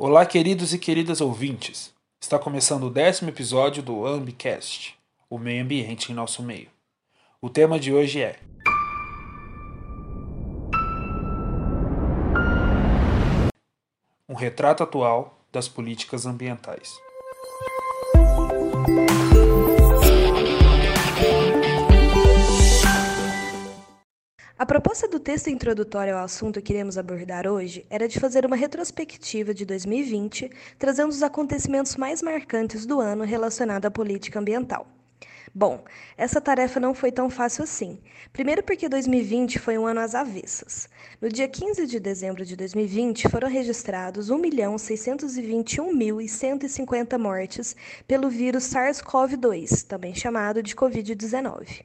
[0.00, 1.92] Olá, queridos e queridas ouvintes.
[2.20, 4.96] Está começando o décimo episódio do Ambicast,
[5.28, 6.68] o meio ambiente em nosso meio.
[7.42, 8.38] O tema de hoje é
[14.28, 16.96] um retrato atual das políticas ambientais.
[24.58, 28.56] A proposta do texto introdutório ao assunto que iremos abordar hoje era de fazer uma
[28.56, 34.88] retrospectiva de 2020, trazendo os acontecimentos mais marcantes do ano relacionado à política ambiental.
[35.54, 35.84] Bom,
[36.16, 38.00] essa tarefa não foi tão fácil assim.
[38.32, 40.88] Primeiro, porque 2020 foi um ano às avessas.
[41.20, 47.76] No dia 15 de dezembro de 2020, foram registrados 1.621.150 mortes
[48.08, 51.84] pelo vírus SARS-CoV-2, também chamado de Covid-19.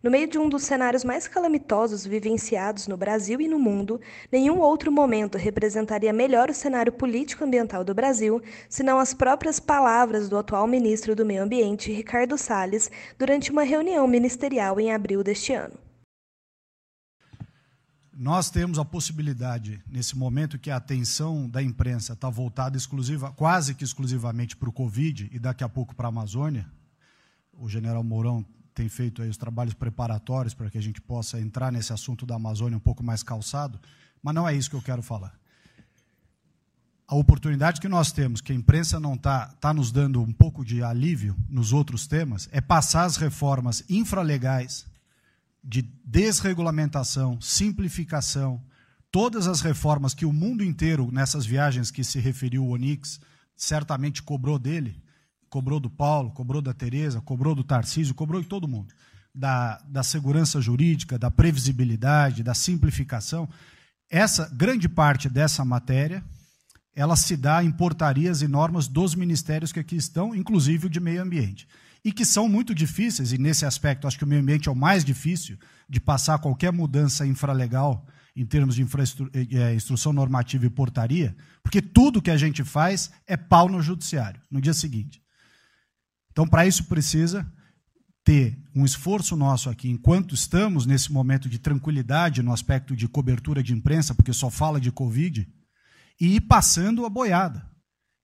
[0.00, 4.60] No meio de um dos cenários mais calamitosos vivenciados no Brasil e no mundo, nenhum
[4.60, 10.68] outro momento representaria melhor o cenário político-ambiental do Brasil, senão as próprias palavras do atual
[10.68, 15.74] ministro do Meio Ambiente, Ricardo Salles, durante uma reunião ministerial em abril deste ano.
[18.12, 23.74] Nós temos a possibilidade, nesse momento que a atenção da imprensa está voltada exclusiva, quase
[23.74, 26.66] que exclusivamente para o Covid e daqui a pouco para a Amazônia,
[27.52, 28.44] o general Mourão
[28.78, 32.76] tem feito os trabalhos preparatórios para que a gente possa entrar nesse assunto da Amazônia
[32.76, 33.80] um pouco mais calçado,
[34.22, 35.36] mas não é isso que eu quero falar.
[37.08, 40.64] A oportunidade que nós temos, que a imprensa não está tá nos dando um pouco
[40.64, 44.86] de alívio nos outros temas, é passar as reformas infralegais
[45.64, 48.62] de desregulamentação, simplificação,
[49.10, 53.20] todas as reformas que o mundo inteiro, nessas viagens que se referiu o Onix,
[53.56, 55.02] certamente cobrou dele,
[55.48, 58.92] cobrou do Paulo, cobrou da Tereza, cobrou do Tarcísio, cobrou de todo mundo.
[59.34, 63.48] Da, da segurança jurídica, da previsibilidade, da simplificação.
[64.10, 66.24] Essa grande parte dessa matéria,
[66.94, 70.98] ela se dá em portarias e normas dos ministérios que aqui estão, inclusive o de
[70.98, 71.68] meio ambiente.
[72.04, 74.76] E que são muito difíceis, e nesse aspecto acho que o meio ambiente é o
[74.76, 75.58] mais difícil
[75.88, 78.86] de passar qualquer mudança infralegal em termos de
[79.52, 84.40] é, instrução normativa e portaria, porque tudo que a gente faz é pau no judiciário,
[84.48, 85.20] no dia seguinte.
[86.38, 87.44] Então, para isso precisa
[88.22, 93.60] ter um esforço nosso aqui, enquanto estamos nesse momento de tranquilidade no aspecto de cobertura
[93.60, 95.48] de imprensa, porque só fala de Covid,
[96.20, 97.68] e ir passando a boiada,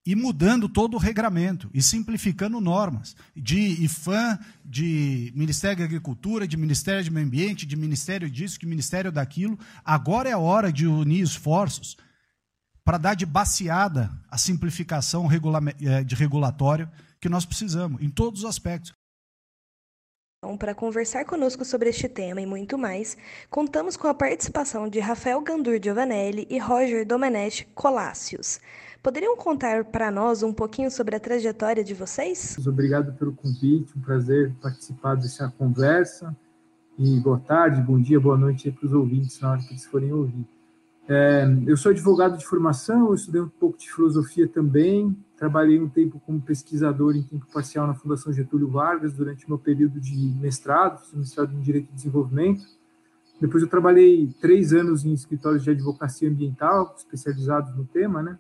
[0.06, 6.56] e mudando todo o regramento, e simplificando normas, de IFAM, de Ministério da Agricultura, de
[6.56, 9.58] Ministério de Meio Ambiente, de Ministério disso, de Ministério daquilo.
[9.84, 11.97] Agora é a hora de unir esforços
[12.84, 16.88] para dar de baseada a simplificação eh, de regulatório
[17.24, 18.92] que nós precisamos, em todos os aspectos.
[20.38, 23.16] Então, para conversar conosco sobre este tema e muito mais,
[23.48, 28.60] contamos com a participação de Rafael Gandur Giovanelli e Roger Domenech Colácios.
[29.02, 32.58] Poderiam contar para nós um pouquinho sobre a trajetória de vocês?
[32.58, 36.36] Obrigado pelo convite, um prazer participar dessa conversa.
[36.98, 40.12] E boa tarde, bom dia, boa noite para os ouvintes na hora que eles forem
[40.12, 40.46] ouvir.
[41.06, 46.19] É, eu sou advogado de formação, estudei um pouco de filosofia também, trabalhei um tempo
[46.25, 51.12] como pesquisador em tempo parcial na Fundação Getúlio Vargas durante meu período de mestrado, fiz
[51.12, 52.65] mestrado em Direito e Desenvolvimento.
[53.38, 58.38] Depois eu trabalhei três anos em escritórios de advocacia ambiental, especializados no tema, né?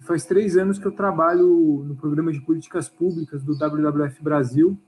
[0.00, 4.78] E faz três anos que eu trabalho no programa de políticas públicas do WWF Brasil.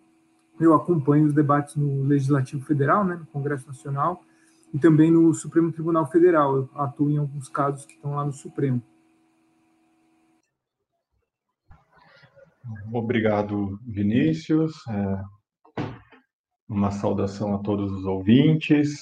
[0.58, 4.22] Eu acompanho os debates no Legislativo Federal, né, no Congresso Nacional,
[4.72, 6.56] e também no Supremo Tribunal Federal.
[6.56, 8.82] Eu atuo em alguns casos que estão lá no Supremo.
[12.92, 14.72] Obrigado, Vinícius.
[14.88, 15.22] É,
[16.68, 19.00] uma saudação a todos os ouvintes.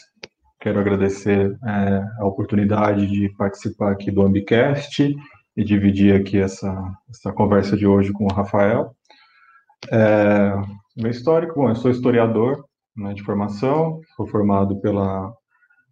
[0.60, 5.14] Quero agradecer é, a oportunidade de participar aqui do Ambicast
[5.56, 6.72] e dividir aqui essa,
[7.10, 8.94] essa conversa de hoje com o Rafael.
[9.90, 10.52] É,
[10.96, 12.64] meu histórico, bom, eu sou historiador
[12.96, 15.32] né, de formação, sou formado pela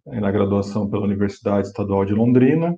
[0.07, 2.75] na graduação pela Universidade Estadual de Londrina,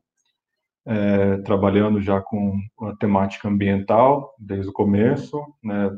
[0.85, 5.91] é, trabalhando já com a temática ambiental desde o começo, né,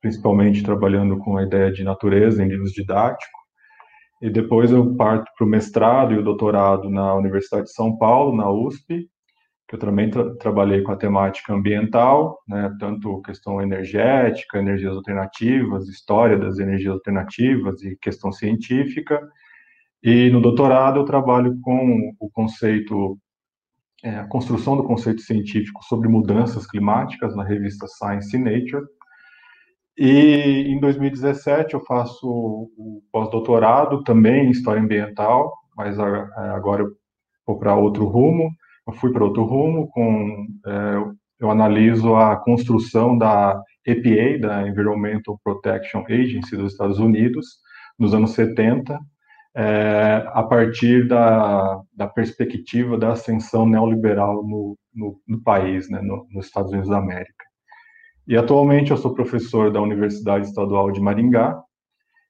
[0.00, 3.42] principalmente trabalhando com a ideia de natureza em livros didáticos.
[4.20, 8.36] E depois eu parto para o mestrado e o doutorado na Universidade de São Paulo,
[8.36, 9.08] na USP,
[9.68, 15.88] que eu também tra trabalhei com a temática ambiental, né, tanto questão energética, energias alternativas,
[15.88, 19.20] história das energias alternativas e questão científica.
[20.02, 23.16] E no doutorado eu trabalho com o conceito,
[24.02, 28.84] é, a construção do conceito científico sobre mudanças climáticas na revista Science Nature.
[29.96, 36.90] E em 2017 eu faço o pós-doutorado também em História Ambiental, mas agora eu
[37.46, 38.50] vou para outro rumo,
[38.86, 45.38] eu fui para outro rumo, com, é, eu analiso a construção da EPA, da Environmental
[45.44, 47.46] Protection Agency dos Estados Unidos,
[47.98, 48.98] nos anos 70,
[49.54, 56.26] é, a partir da, da perspectiva da ascensão neoliberal no, no, no país, né, no,
[56.30, 57.44] nos Estados Unidos da América.
[58.26, 61.60] E atualmente eu sou professor da Universidade Estadual de Maringá,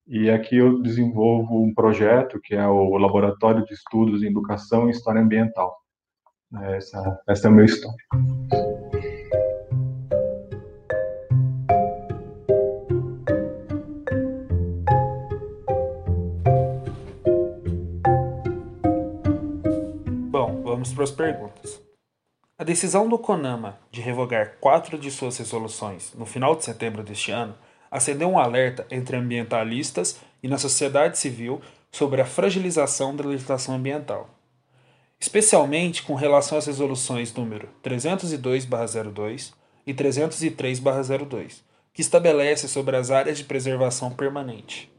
[0.07, 4.91] e aqui eu desenvolvo um projeto que é o Laboratório de Estudos em Educação e
[4.91, 5.77] História Ambiental.
[6.63, 8.72] Essa, essa é a minha história.
[20.83, 21.81] Vamos para as perguntas.
[22.59, 27.31] A decisão do CONAMA de revogar quatro de suas resoluções no final de setembro deste
[27.31, 27.55] ano
[27.89, 31.61] acendeu um alerta entre ambientalistas e na sociedade civil
[31.93, 34.29] sobre a fragilização da legislação ambiental,
[35.21, 39.53] especialmente com relação às resoluções número 302/02
[39.87, 41.63] e 303/02,
[41.93, 44.92] que estabelece sobre as áreas de preservação permanente.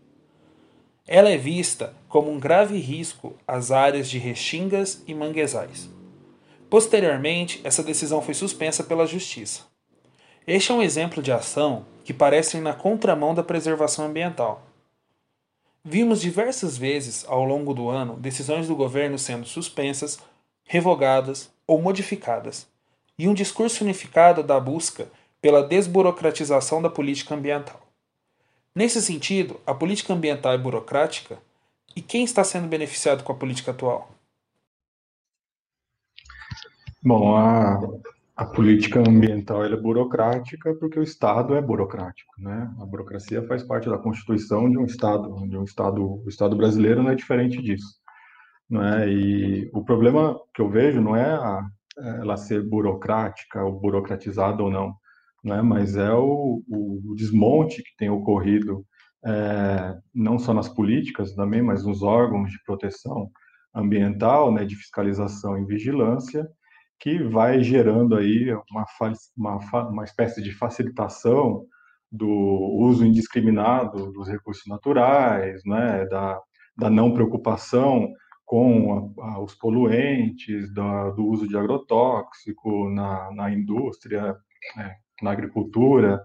[1.06, 5.90] Ela é vista como um grave risco às áreas de restingas e manguezais.
[6.70, 9.64] Posteriormente, essa decisão foi suspensa pela Justiça.
[10.48, 14.64] Este é um exemplo de ação que parecem na contramão da preservação ambiental.
[15.84, 20.18] Vimos diversas vezes ao longo do ano decisões do governo sendo suspensas,
[20.64, 22.66] revogadas ou modificadas,
[23.20, 25.08] e um discurso unificado da busca
[25.42, 27.83] pela desburocratização da política ambiental.
[28.76, 31.38] Nesse sentido, a política ambiental é burocrática
[31.96, 34.10] e quem está sendo beneficiado com a política atual?
[37.04, 37.80] Bom, a,
[38.36, 42.74] a política ambiental é burocrática porque o Estado é burocrático, né?
[42.80, 47.04] A burocracia faz parte da constituição de um Estado, de um Estado, o Estado brasileiro
[47.04, 48.00] não é diferente disso,
[48.68, 49.08] não é?
[49.08, 51.64] E o problema que eu vejo não é a,
[52.22, 54.96] ela ser burocrática ou burocratizada ou não,
[55.44, 55.62] né?
[55.62, 58.86] Mas é o, o desmonte que tem ocorrido
[59.26, 63.30] é, não só nas políticas também, mas nos órgãos de proteção
[63.74, 64.66] ambiental, né?
[64.66, 66.48] De fiscalização e vigilância
[67.00, 68.86] que vai gerando aí uma,
[69.36, 71.66] uma, uma espécie de facilitação
[72.10, 76.40] do uso indiscriminado dos recursos naturais, né, da,
[76.78, 78.08] da não preocupação
[78.46, 84.38] com a, a, os poluentes, da, do uso de agrotóxico na, na indústria,
[84.78, 86.22] né, na agricultura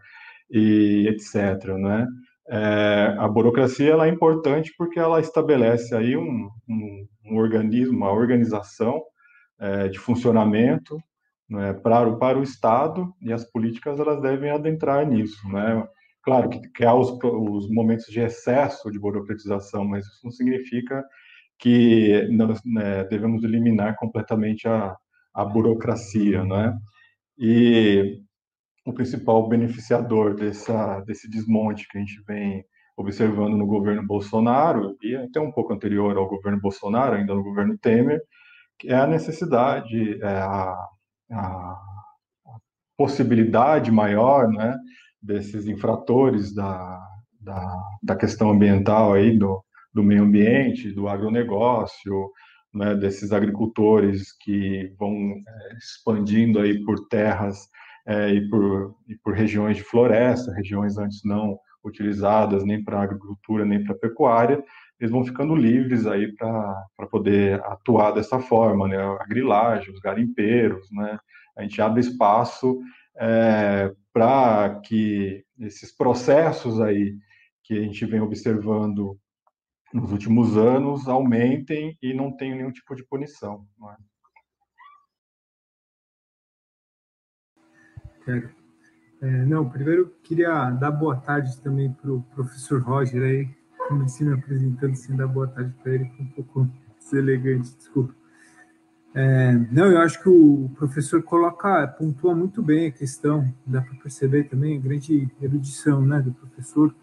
[0.51, 1.75] e etc.
[1.79, 2.07] Né?
[2.49, 8.13] É, a burocracia ela é importante porque ela estabelece aí um, um, um organismo, uma
[8.13, 9.03] organização
[9.59, 10.99] é, de funcionamento
[11.49, 15.49] né, para, para o Estado e as políticas elas devem adentrar nisso.
[15.49, 15.87] Né?
[16.23, 21.05] Claro que, que há os, os momentos de excesso de burocratização, mas isso não significa
[21.59, 24.97] que nós né, devemos eliminar completamente a,
[25.35, 26.77] a burocracia, né?
[27.39, 28.21] E
[28.89, 32.65] o principal beneficiador dessa, desse desmonte que a gente vem
[32.97, 37.79] observando no governo Bolsonaro, e até um pouco anterior ao governo Bolsonaro, ainda no governo
[37.79, 38.21] Temer,
[38.85, 40.75] é a necessidade, é a,
[41.33, 41.79] a,
[42.97, 44.77] possibilidade maior né,
[45.23, 47.01] desses infratores da,
[47.41, 49.63] da, da, questão ambiental aí, do,
[49.95, 52.33] do meio ambiente, do agronegócio,
[52.75, 57.69] né, desses agricultores que vão é, expandindo aí por terras
[58.09, 63.67] é, e, por, e por regiões de floresta, regiões antes não utilizadas nem para agricultura
[63.67, 64.65] nem para pecuária,
[64.99, 68.97] eles vão ficando livres aí para poder atuar dessa forma, né?
[68.97, 71.19] A grilagem, os garimpeiros, né?
[71.57, 72.81] A gente abre espaço
[73.17, 77.15] é, para que esses processos aí
[77.63, 79.19] que a gente vem observando
[79.93, 83.67] nos últimos anos aumentem e não tenham nenhum tipo de punição.
[83.79, 83.97] Não, é?
[89.21, 93.49] É, não, primeiro queria dar boa tarde também para o professor Roger aí,
[93.89, 96.71] comecei me apresentando sem dar boa tarde para ele, foi um pouco
[97.01, 98.15] deselegante, desculpa.
[99.15, 103.97] É, não, eu acho que o professor coloca, pontua muito bem a questão, dá para
[103.97, 106.95] perceber também a grande erudição né, do professor,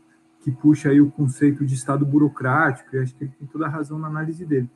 [0.42, 3.70] que puxa aí o conceito de Estado burocrático, e acho que ele tem toda a
[3.70, 4.70] razão na análise dele.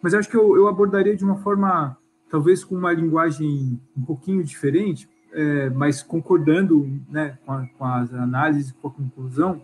[0.00, 1.98] Mas acho que eu, eu abordaria de uma forma,
[2.30, 8.12] talvez com uma linguagem um pouquinho diferente, é, mas concordando né, com, a, com as
[8.12, 9.62] análises, com a conclusão,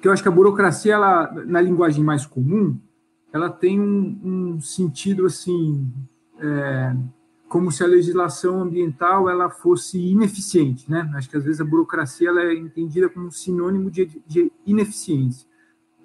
[0.00, 2.78] que eu acho que a burocracia, ela, na linguagem mais comum,
[3.32, 5.92] ela tem um, um sentido assim,
[6.38, 6.94] é,
[7.48, 11.10] como se a legislação ambiental ela fosse ineficiente, né?
[11.14, 15.46] Acho que às vezes a burocracia ela é entendida como sinônimo de, de ineficiência,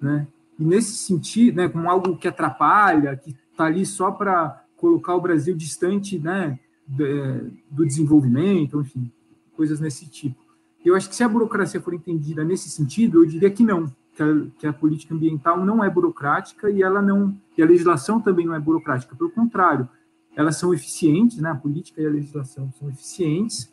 [0.00, 0.26] né?
[0.58, 5.20] E nesse sentido, né, como algo que atrapalha, que está ali só para colocar o
[5.20, 9.10] Brasil distante né, do desenvolvimento, enfim,
[9.56, 10.36] coisas nesse tipo.
[10.84, 14.22] Eu acho que se a burocracia for entendida nesse sentido, eu diria que não, que
[14.22, 14.26] a,
[14.58, 18.54] que a, política ambiental não é burocrática e ela não e a legislação também não
[18.54, 19.16] é burocrática.
[19.16, 19.88] Pelo contrário,
[20.36, 21.50] elas são eficientes, né?
[21.50, 23.72] A política e a legislação são eficientes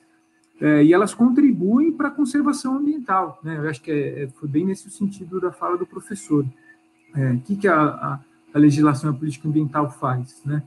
[0.62, 3.40] é, e elas contribuem para a conservação ambiental.
[3.44, 3.58] Né?
[3.58, 6.46] Eu acho que é, é, foi bem nesse sentido da fala do professor.
[7.16, 8.20] É, o que, que a, a,
[8.54, 10.40] a legislação e a política ambiental faz?
[10.46, 10.62] Né?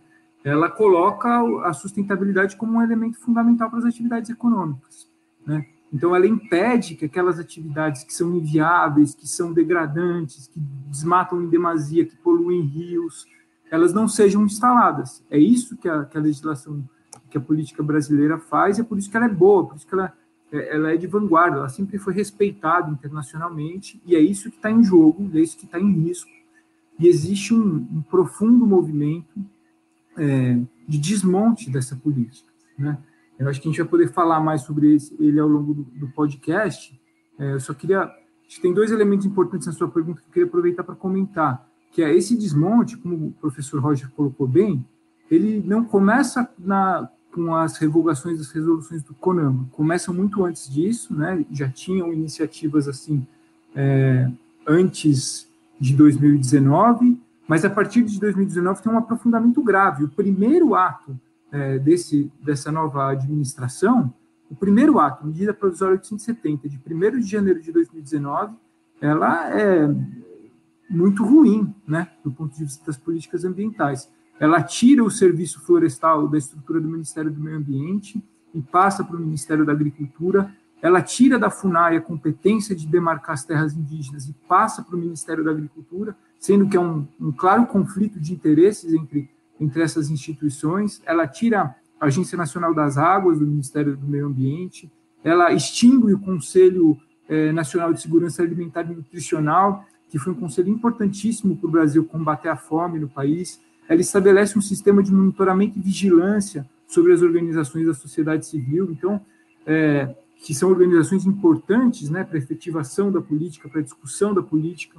[0.45, 1.29] Ela coloca
[1.67, 5.09] a sustentabilidade como um elemento fundamental para as atividades econômicas.
[5.47, 5.67] Né?
[5.91, 11.49] Então, ela impede que aquelas atividades que são inviáveis, que são degradantes, que desmatam em
[11.49, 13.27] demasia, que poluem rios,
[13.71, 15.25] elas não sejam instaladas.
[15.31, 16.85] É isso que a, que a legislação
[17.31, 19.87] que a política brasileira faz, e é por isso que ela é boa, por isso
[19.87, 20.13] que ela,
[20.53, 24.71] é, ela é de vanguarda, ela sempre foi respeitada internacionalmente, e é isso que está
[24.71, 26.31] em jogo, é isso que está em risco.
[26.99, 29.35] E existe um, um profundo movimento
[30.16, 32.49] é, de desmonte dessa política.
[32.78, 32.99] Né?
[33.38, 35.83] Eu acho que a gente vai poder falar mais sobre esse, ele ao longo do,
[35.83, 36.99] do podcast.
[37.38, 38.02] É, eu só queria.
[38.02, 41.66] Acho que tem dois elementos importantes na sua pergunta que eu queria aproveitar para comentar,
[41.90, 44.85] que é esse desmonte, como o professor Roger colocou bem,
[45.30, 49.68] ele não começa na, com as revogações das resoluções do CONAMA.
[49.73, 51.44] Começam muito antes disso, né?
[51.50, 53.26] já tinham iniciativas assim
[53.75, 54.30] é,
[54.66, 55.49] antes
[55.80, 60.05] de 2019, mas a partir de 2019 tem um aprofundamento grave.
[60.05, 61.19] O primeiro ato
[61.53, 64.13] é, desse, dessa nova administração,
[64.51, 68.55] o primeiro ato, medida provisória 870, de 1 de janeiro de 2019,
[69.01, 69.89] ela é
[70.89, 74.09] muito ruim, né, do ponto de vista das políticas ambientais
[74.39, 78.23] ela tira o serviço florestal da estrutura do Ministério do Meio Ambiente
[78.53, 80.53] e passa para o Ministério da Agricultura.
[80.83, 84.99] Ela tira da FUNAI a competência de demarcar as terras indígenas e passa para o
[84.99, 90.11] Ministério da Agricultura, sendo que é um, um claro conflito de interesses entre, entre essas
[90.11, 91.01] instituições.
[91.07, 94.91] Ela tira a Agência Nacional das Águas do Ministério do Meio Ambiente.
[95.23, 96.99] Ela extingue o Conselho
[97.29, 102.05] eh, Nacional de Segurança Alimentar e Nutricional, que foi um conselho importantíssimo para o Brasil
[102.05, 103.59] combater a fome no país
[103.89, 109.21] ela estabelece um sistema de monitoramento e vigilância sobre as organizações da sociedade civil, então,
[109.67, 114.43] é, que são organizações importantes né, para a efetivação da política, para a discussão da
[114.43, 114.99] política,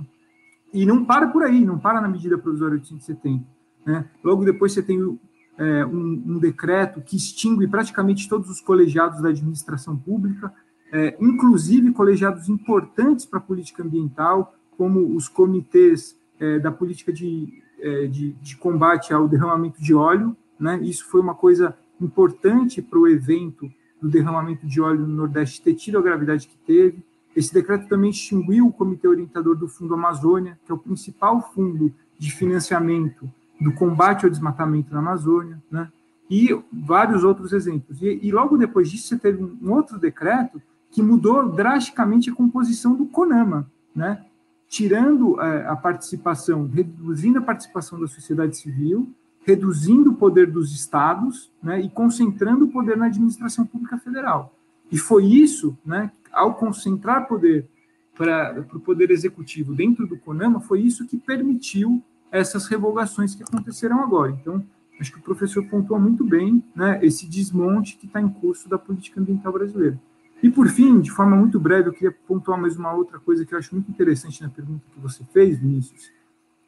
[0.75, 3.46] e não para por aí, não para na medida provisória 870.
[3.86, 4.05] Né?
[4.24, 5.20] Logo depois você tem
[5.58, 10.53] é, um, um, decreto que extingue praticamente todos os colegiados da administração pública,
[10.91, 17.63] é, inclusive colegiados importantes para a política ambiental, como os comitês é, da política de
[17.79, 20.36] é, de, de, combate ao derramamento de óleo.
[20.60, 20.79] Né?
[20.82, 23.70] Isso foi uma coisa importante para o evento
[24.01, 27.03] do derramamento de óleo no Nordeste ter tido a gravidade que teve.
[27.36, 31.94] Esse decreto também extinguiu o Comitê Orientador do Fundo Amazônia, que é o principal fundo
[32.18, 35.92] de financiamento do combate ao desmatamento na Amazônia, né?
[36.30, 38.01] e vários outros exemplos.
[38.01, 42.96] E, e, logo depois disso, você teve um outro decreto que mudou drasticamente a composição
[42.96, 44.25] do CONAMA, né?
[44.68, 49.10] tirando é, a participação, reduzindo a participação da sociedade civil,
[49.46, 54.54] reduzindo o poder dos estados né, e concentrando o poder na administração pública federal.
[54.92, 57.68] E foi isso, né, ao concentrar poder
[58.15, 62.01] para o poder executivo dentro do CONAMA, foi isso que permitiu
[62.32, 64.32] essas revogações que aconteceram agora.
[64.32, 64.63] Então,
[65.00, 68.77] acho que o professor pontuou muito bem né, esse desmonte que está em curso da
[68.77, 70.00] política ambiental brasileira.
[70.42, 73.54] E por fim, de forma muito breve, eu queria pontuar mais uma outra coisa que
[73.54, 76.12] eu acho muito interessante na pergunta que você fez, Vinícius,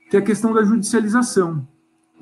[0.10, 1.68] que é a questão da judicialização.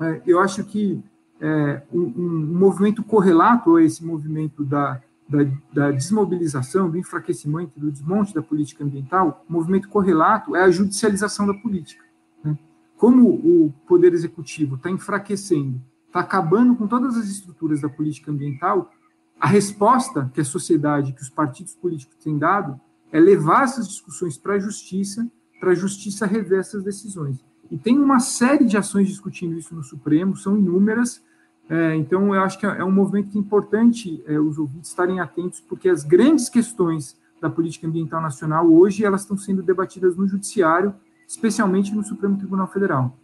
[0.00, 1.02] É, eu acho que
[1.40, 5.38] é, um, um, movimento correlato a esse movimento da, da,
[5.72, 11.46] da, desmobilização, do enfraquecimento, do desmonte da política ambiental, um movimento correlato é a judicialização
[11.46, 12.04] da política.
[12.44, 12.56] Né?
[12.96, 18.90] Como o poder executivo está enfraquecendo, está acabando com todas as estruturas da política ambiental,
[19.38, 22.80] a resposta que a sociedade, que os partidos políticos têm dado,
[23.12, 25.30] é levar essas discussões para a justiça,
[25.60, 27.44] para a justiça rever essas decisões.
[27.70, 31.22] E tem uma série de ações discutindo isso no Supremo, são inúmeras.
[31.68, 35.60] É, então, eu acho que é um movimento é importante é, os ouvintes estarem atentos,
[35.60, 40.94] porque as grandes questões da política ambiental nacional hoje elas estão sendo debatidas no Judiciário,
[41.26, 43.16] especialmente no Supremo Tribunal Federal.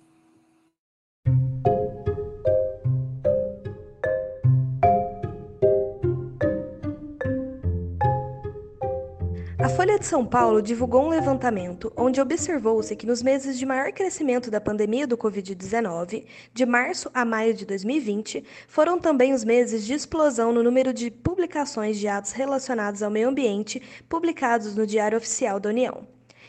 [9.76, 14.50] Folha de São Paulo divulgou um levantamento onde observou-se que nos meses de maior crescimento
[14.50, 19.94] da pandemia do Covid-19, de março a maio de 2020, foram também os meses de
[19.94, 25.58] explosão no número de publicações de atos relacionados ao meio ambiente publicados no Diário Oficial
[25.58, 26.06] da União.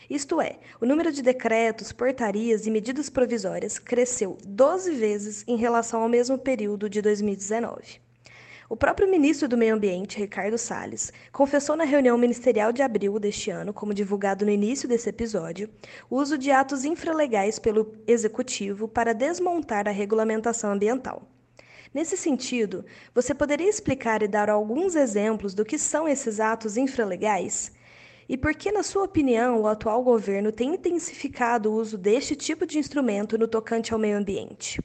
[0.08, 6.02] Isto é, o número de decretos, portarias e medidas provisórias cresceu 12 vezes em relação
[6.02, 8.03] ao mesmo período de 2019.
[8.66, 13.50] O próprio ministro do Meio Ambiente, Ricardo Salles, confessou na reunião ministerial de abril deste
[13.50, 15.68] ano, como divulgado no início desse episódio,
[16.08, 21.28] o uso de atos infralegais pelo executivo para desmontar a regulamentação ambiental.
[21.92, 27.70] Nesse sentido, você poderia explicar e dar alguns exemplos do que são esses atos infralegais?
[28.26, 32.66] E por que, na sua opinião, o atual governo tem intensificado o uso deste tipo
[32.66, 34.80] de instrumento no tocante ao meio ambiente?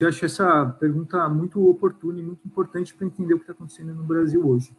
[0.00, 3.94] Eu acho essa pergunta muito oportuna e muito importante para entender o que está acontecendo
[3.94, 4.74] no Brasil hoje.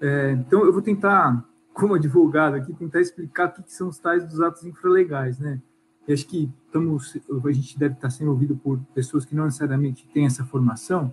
[0.00, 3.98] É, então, eu vou tentar, como advogado aqui, tentar explicar o que, que são os
[3.98, 5.60] tais dos atos infralegais, né?
[6.08, 10.08] E acho que estamos, a gente deve estar sendo ouvido por pessoas que não necessariamente
[10.12, 11.12] têm essa formação,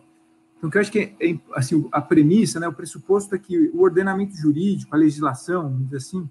[0.64, 4.36] então, eu acho que é, assim, a premissa, né, o pressuposto é que o ordenamento
[4.36, 6.30] jurídico, a legislação, assim,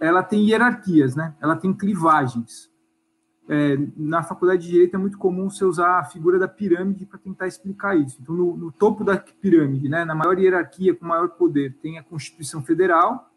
[0.00, 1.34] ela tem hierarquias, né?
[1.38, 2.70] Ela tem clivagens.
[3.50, 7.18] É, na faculdade de direito é muito comum você usar a figura da pirâmide para
[7.18, 8.18] tentar explicar isso.
[8.20, 12.02] Então, no, no, topo da pirâmide, né, na maior hierarquia, com maior poder, tem a
[12.02, 13.30] Constituição Federal.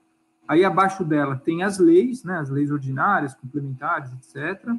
[0.45, 4.69] Aí abaixo dela tem as leis, né, as leis ordinárias, complementares, etc.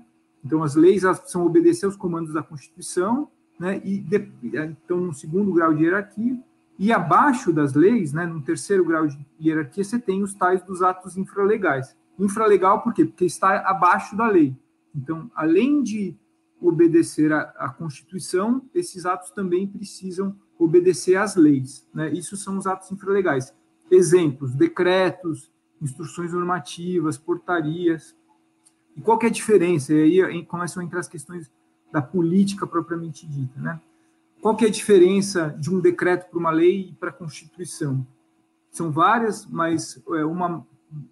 [0.44, 5.52] Então, as leis precisam obedecer aos comandos da Constituição né, e de, então no segundo
[5.52, 6.36] grau de hierarquia,
[6.78, 10.82] e abaixo das leis, né, no terceiro grau de hierarquia, você tem os tais dos
[10.82, 11.96] atos infralegais.
[12.18, 13.04] Infralegal por quê?
[13.04, 14.56] Porque está abaixo da lei.
[14.94, 16.16] Então, além de
[16.60, 21.88] obedecer à, Constituição, esses atos também precisam obedecer às leis.
[21.92, 22.12] Né?
[22.12, 23.52] Isso são os atos infralegais.
[23.90, 28.14] Exemplos, decretos, instruções normativas, portarias.
[28.96, 29.92] E qual é a diferença?
[29.92, 31.50] E aí começam a entrar as questões
[31.90, 33.80] da política propriamente dita, né?
[34.40, 38.04] Qual é a diferença de um decreto para uma lei e para a Constituição?
[38.70, 40.66] São várias, mas é, uma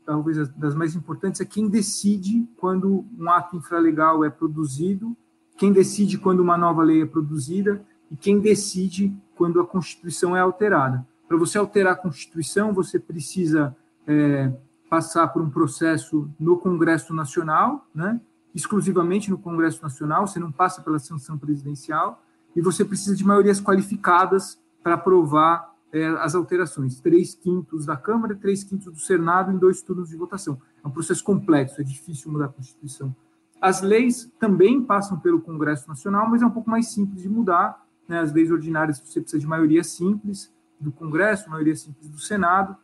[0.04, 5.16] talvez das mais importantes é quem decide quando um ato infralegal é produzido,
[5.56, 10.40] quem decide quando uma nova lei é produzida e quem decide quando a Constituição é
[10.40, 11.06] alterada.
[11.28, 13.76] Para você alterar a Constituição, você precisa
[14.06, 14.52] é,
[14.88, 18.20] passar por um processo no Congresso Nacional, né?
[18.54, 22.22] exclusivamente no Congresso Nacional, você não passa pela sanção presidencial,
[22.54, 27.00] e você precisa de maiorias qualificadas para aprovar é, as alterações.
[27.00, 30.60] Três quintos da Câmara, três quintos do Senado em dois turnos de votação.
[30.82, 33.14] É um processo complexo, é difícil mudar a Constituição.
[33.60, 37.84] As leis também passam pelo Congresso Nacional, mas é um pouco mais simples de mudar.
[38.08, 38.18] Né?
[38.18, 40.50] As leis ordinárias você precisa de maioria simples
[40.80, 42.74] do Congresso, maioria simples do Senado,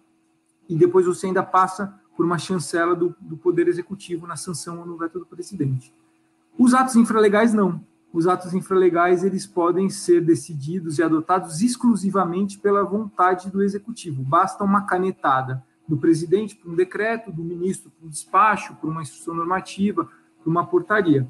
[0.68, 4.86] e depois você ainda passa por uma chancela do, do Poder Executivo na sanção ou
[4.86, 5.92] no veto do presidente.
[6.58, 7.80] Os atos infralegais, não.
[8.16, 14.22] Os atos infralegais, eles podem ser decididos e adotados exclusivamente pela vontade do Executivo.
[14.22, 19.02] Basta uma canetada do presidente por um decreto, do ministro por um despacho, por uma
[19.02, 20.08] instrução normativa,
[20.42, 21.28] por uma portaria.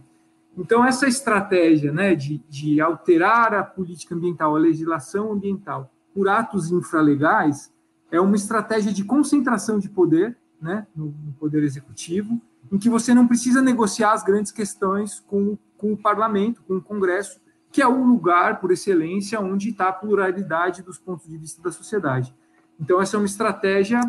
[0.56, 6.70] Então, essa estratégia né, de, de alterar a política ambiental, a legislação ambiental, por atos
[6.70, 7.68] infralegais,
[8.12, 12.40] é uma estratégia de concentração de poder né, no, no, Poder Executivo,
[12.70, 16.82] em que você não precisa negociar as grandes questões com, com o Parlamento, com o
[16.82, 21.62] Congresso, que é o lugar, por excelência, onde está a pluralidade dos pontos de vista
[21.62, 22.34] da sociedade.
[22.80, 24.00] Então, essa é uma estratégia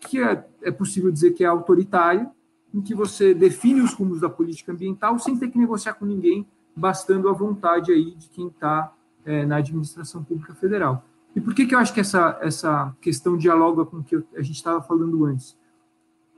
[0.00, 2.30] que é, é possível dizer que é autoritária,
[2.74, 6.46] em que você define os rumos da política ambiental sem ter que negociar com ninguém,
[6.74, 8.92] bastando a vontade aí de quem está
[9.24, 11.04] é, na administração pública federal.
[11.34, 14.42] E por que, que eu acho que essa, essa questão dialoga com o que a
[14.42, 15.56] gente estava falando antes?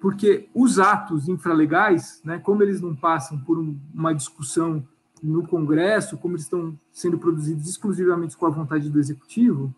[0.00, 4.86] Porque os atos infralegais, né, como eles não passam por um, uma discussão
[5.22, 9.74] no Congresso, como eles estão sendo produzidos exclusivamente com a vontade do Executivo,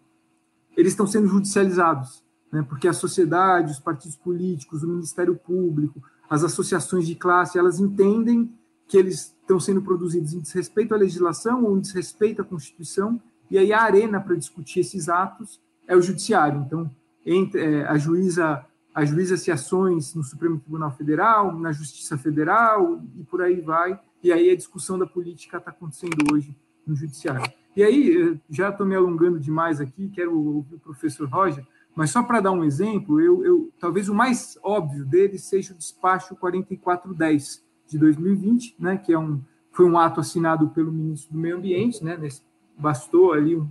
[0.77, 6.45] eles estão sendo judicializados, né, porque a sociedade, os partidos políticos, o Ministério Público, as
[6.45, 8.53] associações de classe, elas entendem
[8.87, 13.57] que eles estão sendo produzidos em desrespeito à legislação ou em desrespeito à Constituição, e
[13.57, 16.63] aí a arena para discutir esses atos é o judiciário.
[16.67, 16.91] Então,
[17.25, 23.43] entre, é, a juíza ajuiza-se ações no Supremo Tribunal Federal, na Justiça Federal e por
[23.43, 23.99] aí vai.
[24.23, 26.55] E aí a discussão da política está acontecendo hoje
[26.87, 27.51] no Judiciário.
[27.77, 32.23] E aí, já estou me alongando demais aqui, quero ouvir o professor Roger, mas só
[32.23, 37.65] para dar um exemplo, eu, eu, talvez o mais óbvio dele seja o despacho 4410
[37.87, 42.03] de 2020, né, que é um, foi um ato assinado pelo ministro do Meio Ambiente,
[42.05, 42.43] né, nesse,
[42.77, 43.69] bastou ali um,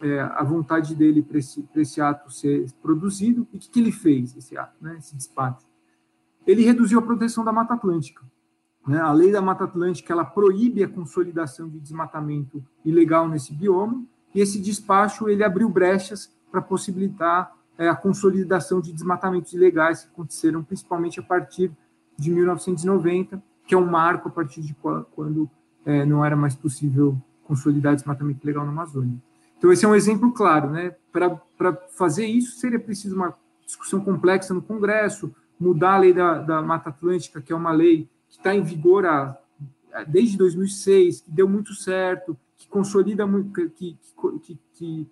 [0.00, 3.46] é, a vontade dele para esse, esse, ato ser produzido.
[3.52, 5.66] E o que, que ele fez, esse ato, né, esse despacho?
[6.46, 8.22] Ele reduziu a proteção da Mata Atlântica.
[8.86, 9.00] Né?
[9.00, 14.04] A lei da Mata Atlântica ela proíbe a consolidação de desmatamento ilegal nesse bioma,
[14.34, 20.10] e esse despacho ele abriu brechas para possibilitar é, a consolidação de desmatamentos ilegais que
[20.12, 21.72] aconteceram principalmente a partir
[22.16, 24.74] de 1990, que é um marco a partir de
[25.14, 25.50] quando
[25.84, 29.18] é, não era mais possível consolidar desmatamento ilegal na Amazônia.
[29.58, 30.70] Então, esse é um exemplo claro.
[30.70, 30.94] Né?
[31.12, 36.62] Para fazer isso, seria preciso uma discussão complexa no Congresso, mudar a lei da, da
[36.62, 39.38] Mata Atlântica, que é uma lei que está em vigor há,
[40.06, 43.98] desde 2006, que deu muito certo, que consolida que, que,
[44.42, 45.08] que, que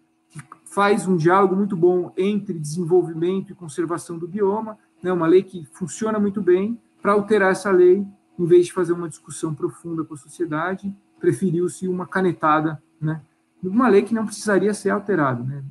[0.65, 5.13] faz um diálogo muito bom entre desenvolvimento e conservação do bioma, né?
[5.13, 6.79] uma lei que funciona muito bem.
[7.01, 8.07] Para alterar essa lei,
[8.39, 13.21] em vez de fazer uma discussão profunda com a sociedade, preferiu-se uma canetada, né?
[13.63, 15.43] Uma lei que não precisaria ser alterada.
[15.43, 15.65] Né?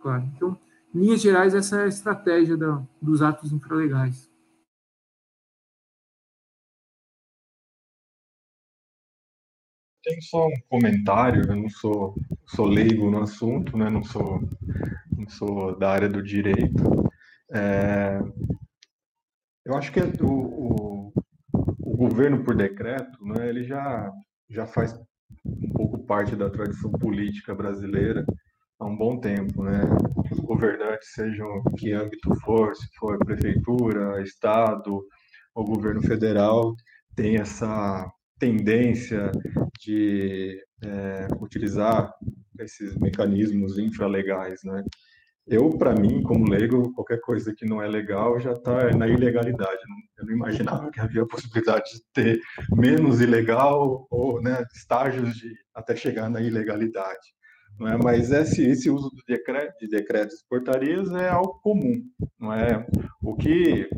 [0.00, 0.24] Claro.
[0.34, 0.58] Então,
[0.94, 4.28] em linhas gerais, essa é a estratégia da, dos atos infralegais.
[10.02, 12.14] Tem só um comentário, eu não sou,
[12.46, 13.90] sou leigo no assunto, né?
[13.90, 14.40] não, sou,
[15.14, 16.82] não sou da área do direito.
[17.52, 18.18] É,
[19.66, 21.12] eu acho que o, o,
[21.52, 24.10] o, governo por decreto, né, ele já,
[24.48, 24.98] já faz
[25.44, 28.24] um pouco parte da tradição política brasileira
[28.78, 29.82] há um bom tempo, né?
[30.30, 35.04] Os governantes, sejam que âmbito for, se for prefeitura, estado
[35.54, 36.74] ou governo federal,
[37.16, 39.32] tem essa tendência
[39.80, 42.12] de é, utilizar
[42.60, 44.84] esses mecanismos infralegais, né?
[45.46, 49.80] Eu, para mim, como leigo, qualquer coisa que não é legal já está na ilegalidade.
[50.18, 52.40] Eu não imaginava que havia a possibilidade de ter
[52.72, 57.34] menos ilegal ou né, estágios de até chegar na ilegalidade.
[57.78, 57.96] Não é?
[57.96, 62.02] Mas esse, esse uso de, decreto, de decretos e portarias é algo comum.
[62.38, 62.84] Não é?
[63.22, 63.88] O que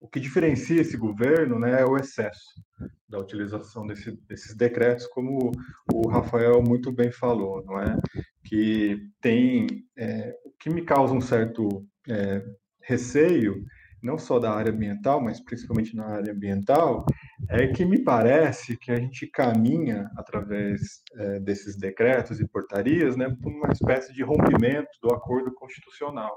[0.00, 2.62] o que diferencia esse governo né, é o excesso
[3.06, 5.52] da utilização desse, desses decretos, como
[5.92, 7.94] o Rafael muito bem falou, não é?
[8.42, 9.66] Que tem
[9.98, 12.42] é, o que me causa um certo é,
[12.82, 13.62] receio,
[14.02, 17.04] não só da área ambiental, mas principalmente na área ambiental,
[17.48, 23.34] é que me parece que a gente caminha através é, desses decretos e portarias, né,
[23.42, 26.36] por uma espécie de rompimento do acordo constitucional.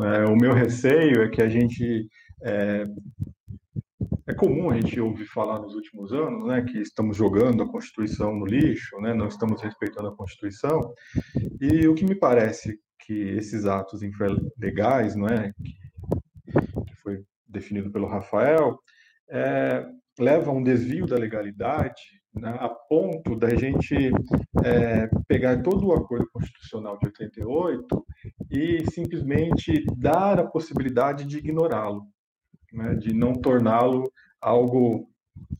[0.00, 2.08] É, o meu receio é que a gente
[2.42, 2.86] é,
[4.26, 8.34] é, comum a gente ouvir falar nos últimos anos, né, que estamos jogando a Constituição
[8.34, 10.80] no lixo, né, não estamos respeitando a Constituição.
[11.60, 14.00] E o que me parece que esses atos
[14.58, 15.74] legais, não é, que,
[17.52, 18.78] definido pelo Rafael,
[19.30, 19.86] é,
[20.18, 22.02] leva a um desvio da legalidade
[22.34, 23.94] né, a ponto da gente
[24.64, 28.06] é, pegar todo o acordo constitucional de 88
[28.50, 32.06] e simplesmente dar a possibilidade de ignorá-lo,
[32.72, 34.10] né, de não torná-lo
[34.40, 35.08] algo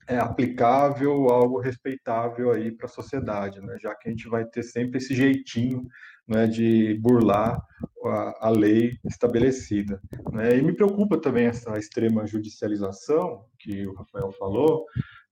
[0.08, 4.62] é, aplicável, algo respeitável aí para a sociedade, né, já que a gente vai ter
[4.62, 5.86] sempre esse jeitinho
[6.26, 7.60] né, de burlar
[8.04, 10.00] a, a lei estabelecida.
[10.32, 10.58] Né?
[10.58, 14.84] E me preocupa também essa extrema judicialização que o Rafael falou,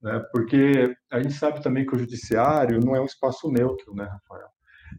[0.02, 4.04] né, porque a gente sabe também que o judiciário não é um espaço neutro, né,
[4.04, 4.48] Rafael?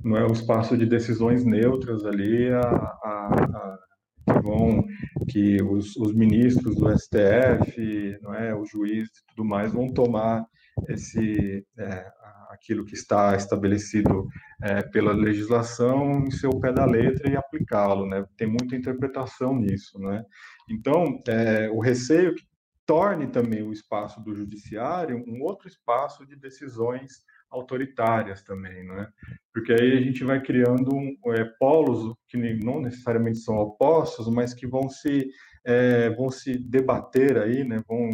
[0.03, 3.77] Não é um espaço de decisões neutras ali a, a,
[4.25, 4.85] que vão
[5.27, 10.45] que os, os, ministros do STF, não é, o juiz e tudo mais vão tomar
[10.87, 12.11] esse é,
[12.51, 14.27] aquilo que está estabelecido
[14.61, 18.25] é, pela legislação em seu pé da letra e aplicá-lo, né?
[18.37, 20.23] Tem muita interpretação nisso, né?
[20.69, 22.43] Então, é, o receio que
[22.85, 29.07] torne também o espaço do judiciário um outro espaço de decisões autoritárias também, não é?
[29.53, 30.91] Porque aí a gente vai criando
[31.27, 35.29] é, polos que não necessariamente são opostos, mas que vão se
[35.63, 37.83] é, vão se debater aí, né?
[37.87, 38.09] Vão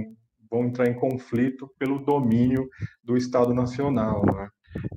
[0.50, 2.68] vão entrar em conflito pelo domínio
[3.04, 4.24] do Estado Nacional.
[4.26, 4.50] Né?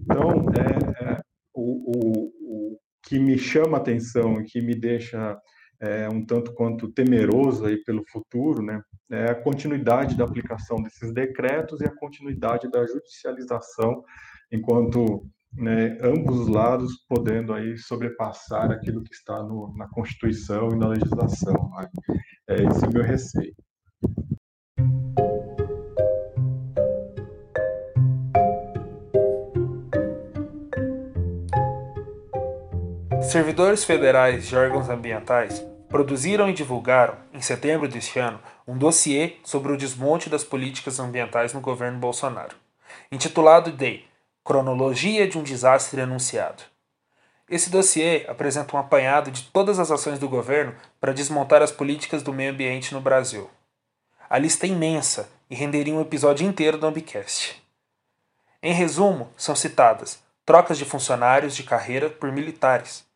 [0.02, 1.20] Então, é, é
[1.54, 5.38] o, o, o, que me chama a atenção e que me deixa
[5.80, 11.12] é, um tanto quanto temeroso aí pelo futuro, né, é a continuidade da aplicação desses
[11.12, 14.04] decretos e a continuidade da judicialização,
[14.52, 20.76] enquanto né, ambos os lados podendo aí sobrepassar aquilo que está no, na Constituição e
[20.76, 21.70] na legislação.
[21.76, 21.88] Né?
[22.48, 23.54] É esse o meu receio.
[33.30, 39.70] Servidores federais de órgãos ambientais produziram e divulgaram, em setembro deste ano, um dossiê sobre
[39.70, 42.56] o desmonte das políticas ambientais no governo Bolsonaro,
[43.08, 44.02] intitulado de
[44.42, 46.64] Cronologia de um Desastre Anunciado.
[47.48, 52.24] Esse dossiê apresenta um apanhado de todas as ações do governo para desmontar as políticas
[52.24, 53.48] do meio ambiente no Brasil.
[54.28, 57.62] A lista é imensa e renderia um episódio inteiro do Ambicast.
[58.60, 63.08] Em resumo, são citadas trocas de funcionários de carreira por militares,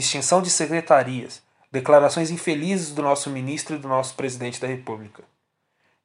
[0.00, 5.22] extinção de secretarias, declarações infelizes do nosso ministro e do nosso presidente da República,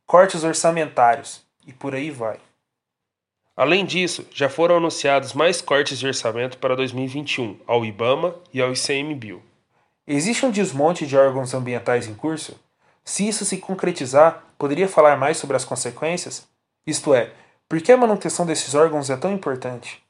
[0.06, 2.40] cortes orçamentários e por aí vai.
[3.58, 8.72] Além disso, já foram anunciados mais cortes de orçamento para 2021 ao IBAMA e ao
[8.72, 9.42] ICMBio.
[10.06, 12.60] Existe um desmonte de órgãos ambientais em curso?
[13.04, 16.48] Se isso se concretizar, poderia falar mais sobre as consequências?
[16.86, 17.32] Isto é,
[17.68, 20.05] por que a manutenção desses órgãos é tão importante?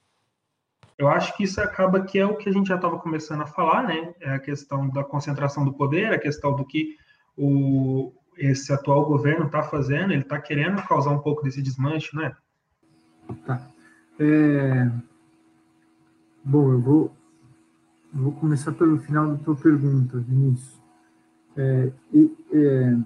[0.97, 3.47] Eu acho que isso acaba que é o que a gente já estava começando a
[3.47, 4.13] falar, né?
[4.21, 6.95] É a questão da concentração do poder, a questão do que
[7.37, 12.35] o, esse atual governo está fazendo, ele está querendo causar um pouco desse desmanche, né?
[13.45, 13.67] Tá.
[14.19, 14.89] É...
[16.43, 17.15] Bom, eu vou,
[18.13, 20.79] vou começar pelo final da tua pergunta, Vinícius.
[21.57, 21.91] É,
[22.53, 22.97] é,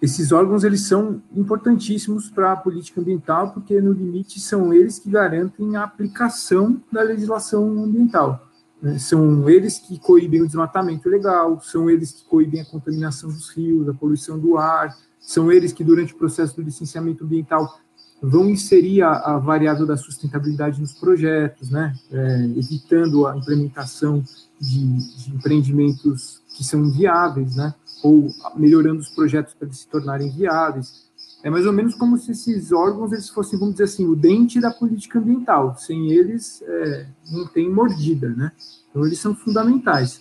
[0.00, 5.10] esses órgãos eles são importantíssimos para a política ambiental, porque no limite são eles que
[5.10, 8.48] garantem a aplicação da legislação ambiental.
[8.80, 8.98] Né?
[8.98, 13.88] São eles que coíbem o desmatamento legal, são eles que coíbem a contaminação dos rios,
[13.88, 17.78] a poluição do ar, são eles que durante o processo do licenciamento ambiental
[18.22, 21.94] vão inserir a, a variável da sustentabilidade nos projetos, né?
[22.10, 24.24] É, evitando a implementação
[24.60, 27.74] de, de empreendimentos que são inviáveis, né?
[28.02, 31.08] Ou melhorando os projetos para eles se tornarem viáveis.
[31.42, 34.60] É mais ou menos como se esses órgãos eles fossem, vamos dizer assim, o dente
[34.60, 35.76] da política ambiental.
[35.78, 38.52] Sem eles, é, não tem mordida, né?
[38.90, 40.20] Então, eles são fundamentais.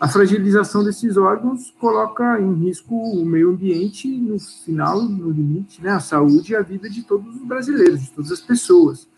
[0.00, 5.90] A fragilização desses órgãos coloca em risco o meio ambiente, no final, no limite, né?
[5.90, 9.08] A saúde e a vida de todos os brasileiros, de todas as pessoas,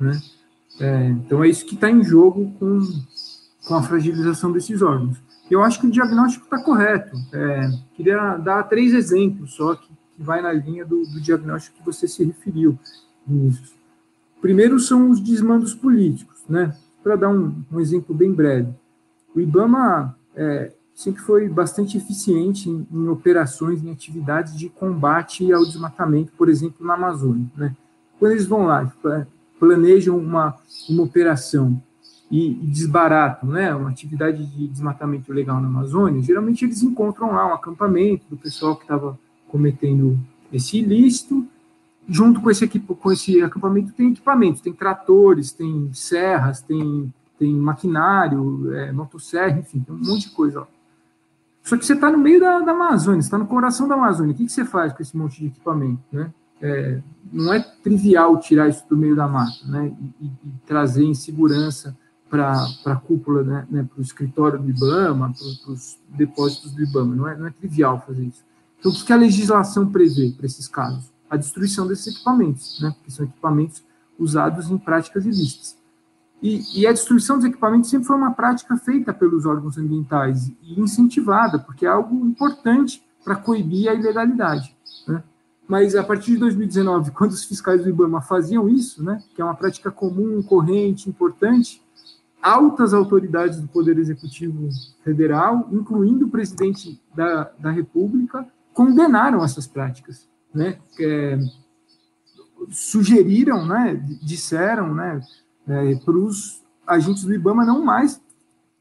[0.00, 0.20] né?
[0.80, 2.80] É, então, é isso que está em jogo com,
[3.66, 5.18] com a fragilização desses órgãos.
[5.52, 7.14] Eu acho que o diagnóstico está correto.
[7.30, 9.86] É, queria dar três exemplos só que,
[10.16, 12.78] que vai na linha do, do, diagnóstico que você se referiu,
[13.26, 13.74] Vinícius.
[14.40, 16.74] Primeiro são os desmandos políticos, né?
[17.02, 18.72] Para dar um, um, exemplo bem breve,
[19.34, 25.66] o IBAMA é, sempre foi bastante eficiente em, em, operações, em atividades de combate ao
[25.66, 27.46] desmatamento, por exemplo, na Amazônia.
[27.54, 27.76] Né?
[28.18, 28.90] Quando eles vão lá,
[29.60, 30.56] planejam uma,
[30.88, 31.78] uma operação
[32.32, 37.52] e, desbaratam né, uma atividade de desmatamento legal na Amazônia, geralmente eles encontram lá um
[37.52, 39.18] acampamento do pessoal que estava
[39.48, 40.18] cometendo
[40.50, 41.46] esse ilícito.
[42.08, 47.54] Junto com esse, equipo, com esse acampamento tem equipamentos, tem tratores, tem serras, tem, tem
[47.54, 50.62] maquinário, é, motosserra, enfim, tem um monte de coisa.
[50.62, 50.66] Ó.
[51.62, 54.32] Só que você está no meio da, da Amazônia, está no coração da Amazônia.
[54.32, 56.02] O que, que você faz com esse monte de equipamento?
[56.10, 56.32] Né?
[56.62, 59.94] É, não é trivial tirar isso do meio da mata né?
[60.20, 61.96] e, e, e trazer em segurança
[62.32, 67.14] para a cúpula, né, né para o escritório do IBAMA, para os depósitos do IBAMA.
[67.14, 68.42] Não é, não é trivial fazer isso.
[68.80, 71.12] Então, o que a legislação prevê para esses casos?
[71.28, 73.84] A destruição desses equipamentos, né, porque são equipamentos
[74.18, 75.76] usados em práticas ilícitas.
[76.42, 80.80] E, e, a destruição dos equipamentos sempre foi uma prática feita pelos órgãos ambientais e
[80.80, 84.74] incentivada, porque é algo importante para coibir a ilegalidade.
[85.06, 85.22] Né?
[85.68, 89.44] Mas a partir de 2019, quando os fiscais do IBAMA faziam isso, né, que é
[89.44, 91.82] uma prática comum, corrente, importante,
[92.42, 94.68] altas autoridades do Poder Executivo
[95.04, 100.78] Federal, incluindo o presidente da, da República, condenaram essas práticas, né?
[101.00, 101.38] É,
[102.70, 105.20] sugeriram, né, disseram, né,
[105.66, 108.20] é, para os agentes do IBAMA não mais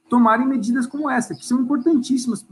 [0.10, 2.46] tomarem medidas como essa, que são importantíssimas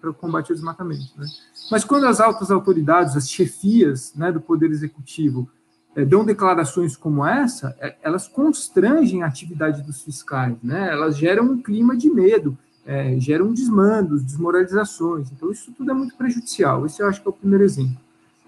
[0.00, 1.12] para o combate ao desmatamento.
[1.18, 1.26] Né?
[1.70, 5.48] Mas quando as altas autoridades, as chefias né, do Poder Executivo,
[5.94, 10.88] dão declarações como essa, é, elas constrangem a atividade dos fiscais, né?
[10.90, 15.30] elas geram um clima de medo, é, geram desmandos, desmoralizações.
[15.32, 16.86] Então, isso tudo é muito prejudicial.
[16.86, 17.96] Esse eu acho que é o primeiro exemplo.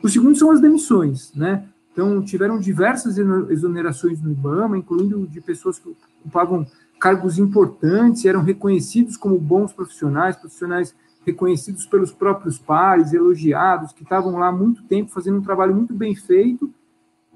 [0.03, 1.33] O segundo são as demissões.
[1.35, 1.65] Né?
[1.93, 6.67] Então, tiveram diversas exonerações no IBAMA, incluindo de pessoas que ocupavam
[6.99, 10.95] cargos importantes, eram reconhecidos como bons profissionais, profissionais
[11.27, 15.95] reconhecidos pelos próprios pares, elogiados, que estavam lá há muito tempo fazendo um trabalho muito
[15.95, 16.73] bem feito,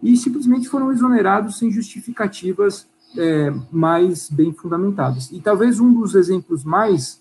[0.02, 5.30] e simplesmente foram exonerados sem justificativas é, mais bem fundamentadas.
[5.32, 7.20] E talvez um dos exemplos mais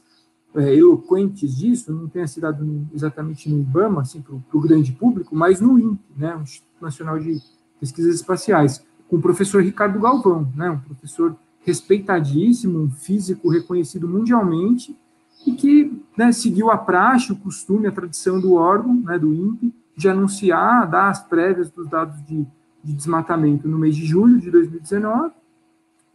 [0.56, 5.36] é, eloquentes disso não tenha sido dado exatamente no IBAMA, assim, para o grande público,
[5.36, 7.42] mas no INPE, né, o Instituto Nacional de
[7.80, 14.98] Pesquisas Espaciais, com o professor Ricardo Galvão, né, um professor respeitadíssimo, um físico reconhecido mundialmente,
[15.46, 19.74] e que né, seguiu a praxe, o costume, a tradição do órgão, né, do INPE,
[19.96, 22.46] de anunciar, dar as prévias dos dados de
[22.86, 25.34] de desmatamento no mês de julho de 2019,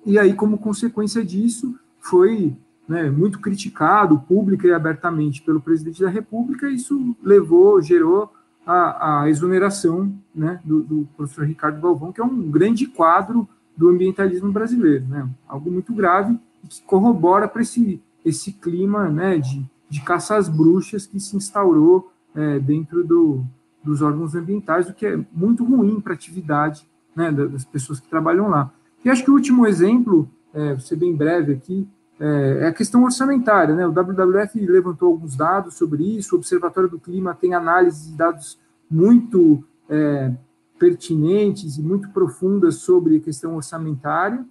[0.06, 2.56] e aí, como consequência disso, foi
[2.88, 8.32] né, muito criticado pública e abertamente pelo presidente da República, e isso levou, gerou
[8.64, 13.88] a, a exoneração né, do, do, professor Ricardo Galvão, que é um grande quadro do
[13.88, 20.00] ambientalismo brasileiro, né, algo muito grave que corrobora para esse, esse clima né, de, de
[20.02, 23.44] caça às bruxas que se instaurou é, dentro do,
[23.82, 28.08] dos órgãos ambientais, o que é muito ruim para a atividade né, das pessoas que
[28.08, 28.70] trabalham lá.
[29.04, 31.88] E acho que o último exemplo, é, vou ser bem breve aqui,
[32.18, 33.74] é, é a questão orçamentária.
[33.74, 33.86] Né?
[33.86, 38.58] O WWF levantou alguns dados sobre isso, o Observatório do Clima tem análise de dados
[38.90, 40.32] muito é,
[40.78, 44.44] pertinentes e muito profundas sobre a questão orçamentária,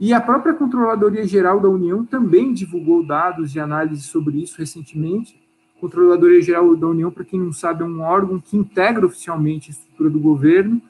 [0.00, 5.40] e a própria Controladoria Geral da União também divulgou dados de análise sobre isso recentemente.
[5.82, 9.72] Controladoria Geral da União, para quem não sabe, é um órgão que integra oficialmente a
[9.72, 10.80] estrutura do governo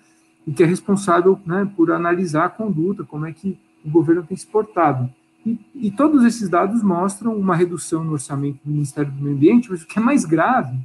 [0.47, 4.37] e que é responsável né, por analisar a conduta, como é que o governo tem
[4.37, 5.11] se portado.
[5.47, 9.71] E, e, todos esses dados mostram uma redução no orçamento do Ministério do Meio Ambiente,
[9.71, 10.79] mas o que é mais grave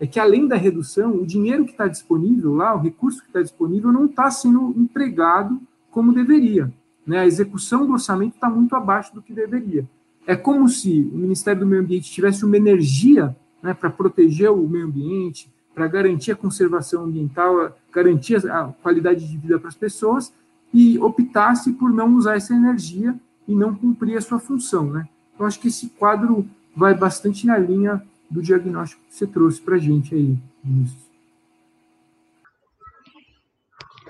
[0.00, 3.42] é que, além da redução, o dinheiro que está disponível lá, o recurso que está
[3.42, 6.72] disponível, não está sendo empregado como deveria.
[7.06, 7.18] Né?
[7.18, 9.86] A execução do orçamento está muito abaixo do que deveria.
[10.26, 14.68] É como se o Ministério do Meio Ambiente tivesse uma energia né, para proteger o
[14.68, 20.32] meio ambiente, para garantir a conservação ambiental, garantir a qualidade de vida para as pessoas,
[20.72, 23.14] e optasse por não usar essa energia
[23.46, 24.90] e não cumprir a sua função.
[24.90, 25.08] Né?
[25.34, 29.74] Então, acho que esse quadro vai bastante na linha do diagnóstico que você trouxe para
[29.74, 31.10] a gente aí, Vinícius.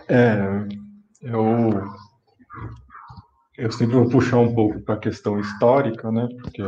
[0.08, 0.68] É,
[1.22, 1.70] eu
[3.56, 6.62] eu sempre vou puxar um pouco para a questão histórica, né, porque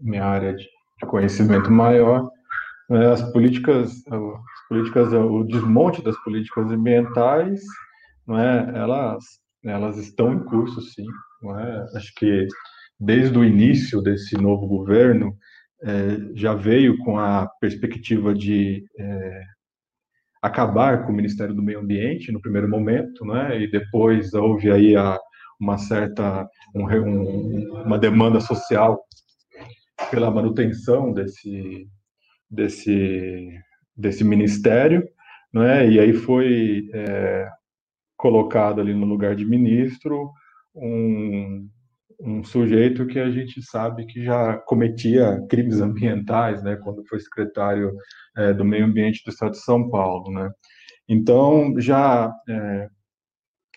[0.00, 0.66] minha área de
[1.06, 2.30] conhecimento maior.
[2.88, 7.60] Né, as políticas, as políticas, o desmonte das políticas ambientais,
[8.26, 9.24] não é, elas,
[9.64, 11.06] elas estão em curso, sim.
[11.42, 11.86] Não é?
[11.94, 12.46] Acho que
[12.98, 15.36] desde o início desse novo governo
[15.82, 19.42] é, já veio com a perspectiva de é,
[20.42, 23.60] acabar com o Ministério do Meio Ambiente no primeiro momento, né?
[23.60, 25.18] E depois houve aí a
[25.60, 29.00] uma certa um, um, uma demanda social
[30.10, 31.88] pela manutenção desse
[32.50, 33.50] desse
[33.96, 35.06] desse ministério,
[35.52, 35.88] não é?
[35.88, 37.48] E aí foi é,
[38.16, 40.30] colocado ali no lugar de ministro
[40.74, 41.68] um,
[42.20, 46.76] um sujeito que a gente sabe que já cometia crimes ambientais, né?
[46.76, 47.92] Quando foi secretário
[48.36, 50.50] é, do Meio Ambiente do Estado de São Paulo, né?
[51.08, 52.88] Então já é,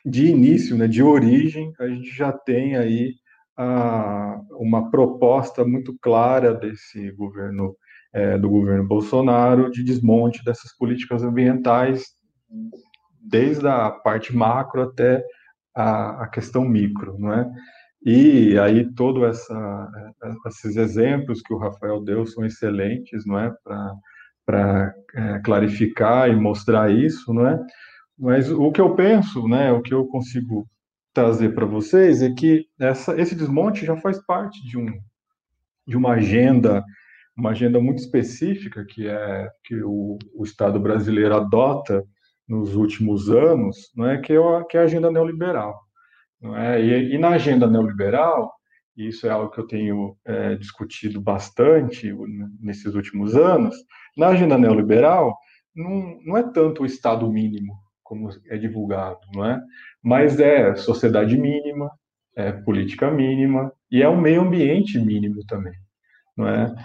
[0.05, 3.13] de início, né, de origem, a gente já tem aí
[3.61, 7.75] a, uma proposta muito clara desse governo,
[8.13, 12.05] é, do governo Bolsonaro, de desmonte dessas políticas ambientais,
[13.21, 15.23] desde a parte macro até
[15.75, 17.49] a, a questão micro, não é?
[18.03, 19.47] E aí todos
[20.47, 23.53] esses exemplos que o Rafael deu são excelentes, não é,
[24.43, 27.59] para é, clarificar e mostrar isso, não é?
[28.17, 30.67] Mas o que eu penso, né, o que eu consigo
[31.13, 34.87] trazer para vocês é que essa, esse desmonte já faz parte de, um,
[35.85, 36.83] de uma agenda,
[37.37, 42.03] uma agenda muito específica que é que o, o Estado brasileiro adota
[42.47, 45.79] nos últimos anos, não é que é a, que é a agenda neoliberal,
[46.41, 46.81] não é?
[46.81, 48.51] E, e, na agenda neoliberal,
[48.95, 52.13] isso é algo que eu tenho é, discutido bastante
[52.59, 53.75] nesses últimos anos,
[54.17, 55.37] na agenda neoliberal
[55.73, 57.73] não, não é tanto o Estado mínimo
[58.11, 59.61] como é divulgado, não é?
[60.03, 61.89] Mas é sociedade mínima,
[62.35, 65.73] é política mínima e é o meio ambiente mínimo também,
[66.35, 66.75] não é?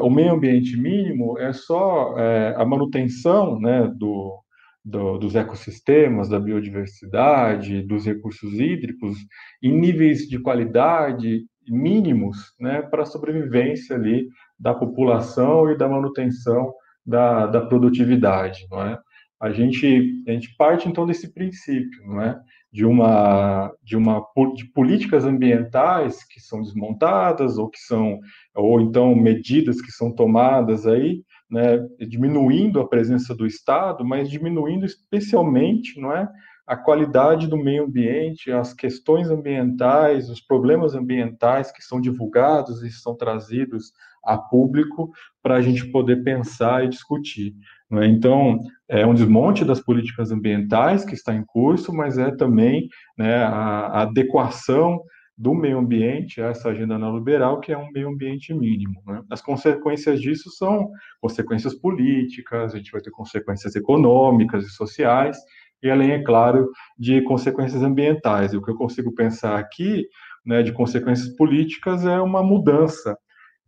[0.00, 4.40] O meio ambiente mínimo é só é, a manutenção, né, do,
[4.84, 9.16] do, dos ecossistemas, da biodiversidade, dos recursos hídricos
[9.60, 16.72] em níveis de qualidade mínimos, né, para a sobrevivência ali da população e da manutenção
[17.04, 18.96] da, da produtividade, não é?
[19.42, 22.40] A gente, a gente parte então desse princípio, não é?
[22.72, 24.24] De uma, de uma
[24.54, 28.20] de políticas ambientais que são desmontadas ou que são
[28.54, 34.86] ou então medidas que são tomadas aí, né, diminuindo a presença do Estado, mas diminuindo
[34.86, 36.28] especialmente, não é,
[36.64, 42.90] a qualidade do meio ambiente, as questões ambientais, os problemas ambientais que são divulgados e
[42.92, 43.92] são trazidos
[44.24, 45.10] a público
[45.42, 47.54] para a gente poder pensar e discutir.
[47.90, 48.06] Né?
[48.06, 52.88] Então, é um desmonte das políticas ambientais que está em curso, mas é também
[53.18, 55.02] né, a, adequação
[55.36, 59.02] do meio ambiente a essa agenda neoliberal, que é um meio ambiente mínimo.
[59.06, 59.22] Né?
[59.30, 60.90] As consequências disso são
[61.20, 65.36] consequências políticas, a gente vai ter consequências econômicas e sociais,
[65.82, 68.52] e além, é claro, de consequências ambientais.
[68.52, 70.06] E o que eu consigo pensar aqui,
[70.46, 73.16] né, de consequências políticas, é uma mudança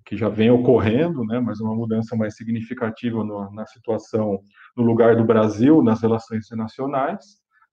[0.05, 4.41] que já vem ocorrendo, né, mas uma mudança mais significativa no, na situação,
[4.77, 7.25] no lugar do Brasil nas relações internacionais,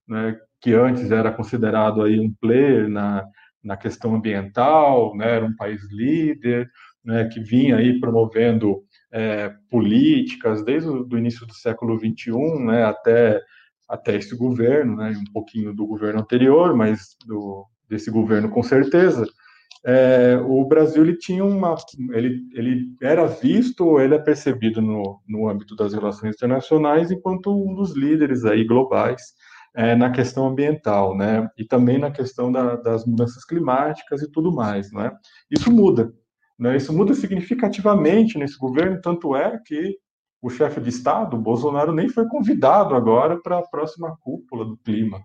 [0.08, 3.24] né, que antes era considerado aí um player na,
[3.62, 6.70] na questão ambiental, né, era um país líder,
[7.04, 12.32] né, que vinha aí promovendo é, políticas desde o início do século XXI
[12.64, 13.40] né, até,
[13.88, 19.26] até esse governo, né, um pouquinho do governo anterior, mas do, desse governo com certeza,
[19.84, 21.74] é, o Brasil ele tinha uma,
[22.12, 27.74] ele, ele era visto, ele é percebido no, no âmbito das relações internacionais enquanto um
[27.74, 29.22] dos líderes aí globais
[29.74, 34.52] é, na questão ambiental, né, e também na questão da, das mudanças climáticas e tudo
[34.52, 35.10] mais, né.
[35.50, 36.12] Isso muda,
[36.58, 39.96] né, isso muda significativamente nesse governo, tanto é que
[40.40, 45.22] o chefe de Estado, Bolsonaro, nem foi convidado agora para a próxima cúpula do clima,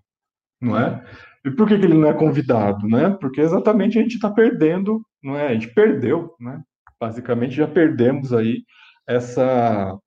[0.61, 1.03] não é?
[1.47, 3.15] E por que, que ele não é convidado, né?
[3.21, 5.47] Porque exatamente a gente está perdendo, não é?
[5.47, 6.61] A gente perdeu, né?
[6.99, 8.63] Basicamente já perdemos aí
[9.07, 9.97] essa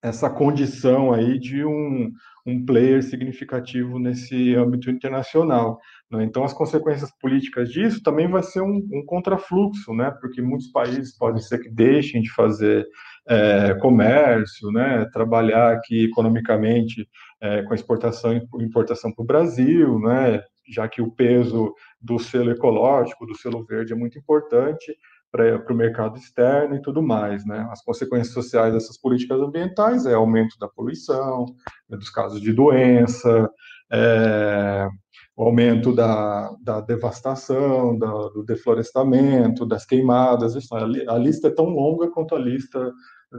[0.00, 2.10] essa condição aí de um,
[2.46, 5.78] um player significativo nesse âmbito internacional.
[6.10, 6.24] Né?
[6.24, 10.12] Então, as consequências políticas disso também vai ser um, um contrafluxo, né?
[10.20, 12.86] porque muitos países podem ser que deixem de fazer
[13.28, 15.04] é, comércio, né?
[15.12, 17.08] trabalhar aqui economicamente
[17.40, 20.40] é, com exportação e importação para o Brasil, né?
[20.68, 24.96] Já que o peso do selo ecológico, do selo verde é muito importante,
[25.30, 27.68] para o mercado externo e tudo mais, né?
[27.70, 31.44] As consequências sociais dessas políticas ambientais é aumento da poluição,
[31.88, 33.50] né, dos casos de doença,
[33.92, 34.88] é,
[35.36, 41.66] o aumento da, da devastação, da, do deflorestamento, das queimadas, a, a lista é tão
[41.66, 42.92] longa quanto a lista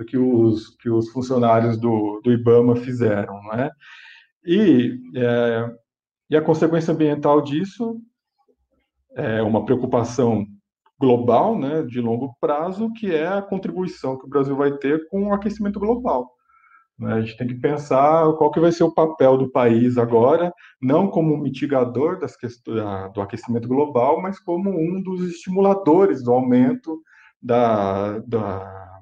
[0.07, 3.71] que os, que os funcionários do, do IBAMA fizeram, né?
[4.45, 5.69] E, é,
[6.29, 7.99] e a consequência ambiental disso
[9.15, 10.45] é uma preocupação
[10.99, 15.27] global, né, de longo prazo, que é a contribuição que o Brasil vai ter com
[15.27, 16.29] o aquecimento global.
[16.99, 17.13] Né?
[17.13, 21.07] A gente tem que pensar qual que vai ser o papel do país agora, não
[21.07, 22.35] como mitigador das
[23.13, 27.01] do aquecimento global, mas como um dos estimuladores do aumento
[27.41, 28.99] da, da,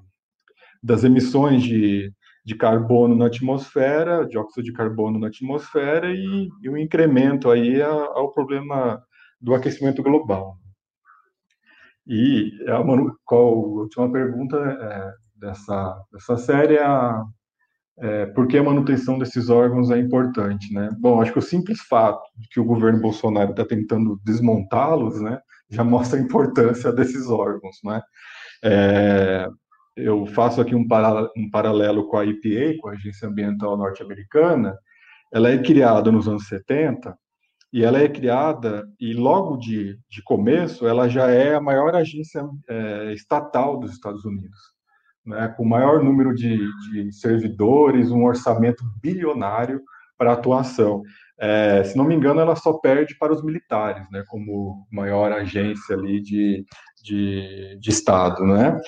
[0.84, 2.14] das emissões de,
[2.48, 9.04] de carbono na atmosfera, dióxido de carbono na atmosfera e, e incremento aí ao problema
[9.42, 10.56] do aquecimento global.
[12.08, 16.88] E a Manu, qual a última pergunta é, dessa, dessa série é,
[18.00, 20.88] é por que a manutenção desses órgãos é importante, né?
[21.02, 25.38] Bom, acho que o simples fato de que o governo Bolsonaro está tentando desmontá-los, né,
[25.70, 28.02] já mostra a importância desses órgãos, né?
[28.64, 29.50] É,
[29.98, 34.78] eu faço aqui um, para, um paralelo com a EPA, com a Agência Ambiental Norte-Americana.
[35.34, 37.18] Ela é criada nos anos 70
[37.74, 42.48] e ela é criada e logo de, de começo ela já é a maior agência
[42.70, 44.58] é, estatal dos Estados Unidos,
[45.26, 46.58] né, com o maior número de,
[46.92, 49.82] de servidores, um orçamento bilionário
[50.18, 51.02] para atuação.
[51.40, 55.96] É, se não me engano, ela só perde para os militares, né, como maior agência
[55.96, 56.66] ali de,
[57.04, 58.80] de, de Estado, né?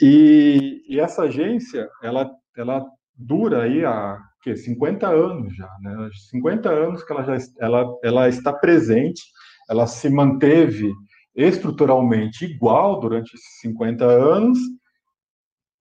[0.00, 2.84] E, e essa agência, ela, ela
[3.14, 6.08] dura aí a que 50 anos já, né?
[6.30, 9.22] 50 anos que ela já ela, ela está presente,
[9.70, 10.92] ela se manteve
[11.34, 14.58] estruturalmente igual durante esses 50 anos,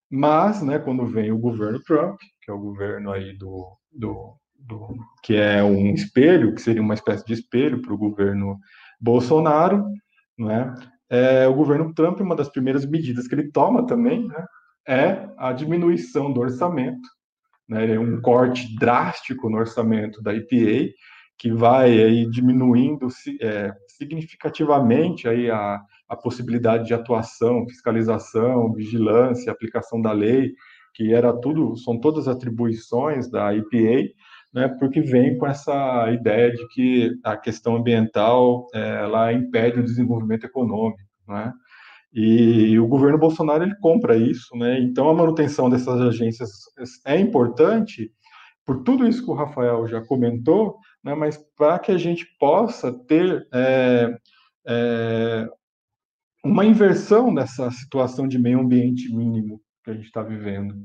[0.10, 4.96] mas, né, quando vem o governo Trump, que é o governo aí do, do, do
[5.24, 8.60] que é um espelho, que seria uma espécie de espelho para o governo
[9.00, 9.86] Bolsonaro,
[10.38, 10.74] né?
[11.12, 14.46] É, o governo Trump, uma das primeiras medidas que ele toma também, né,
[14.88, 17.08] é a diminuição do orçamento
[17.72, 20.94] né, é um corte drástico no orçamento da EPA,
[21.38, 23.08] que vai aí diminuindo
[23.40, 30.52] é, significativamente aí a, a possibilidade de atuação, fiscalização, vigilância, aplicação da lei,
[30.94, 34.12] que era tudo, são todas atribuições da EPA,
[34.54, 40.46] né, porque vem com essa ideia de que a questão ambiental ela impede o desenvolvimento
[40.46, 41.54] econômico, né?
[42.14, 44.80] E o governo Bolsonaro ele compra isso, né?
[44.82, 46.50] Então a manutenção dessas agências
[47.06, 48.12] é importante
[48.66, 51.16] por tudo isso que o Rafael já comentou, né?
[51.16, 54.18] Mas para que a gente possa ter é,
[54.68, 55.48] é,
[56.44, 60.76] uma inversão dessa situação de meio ambiente mínimo que a gente está vivendo,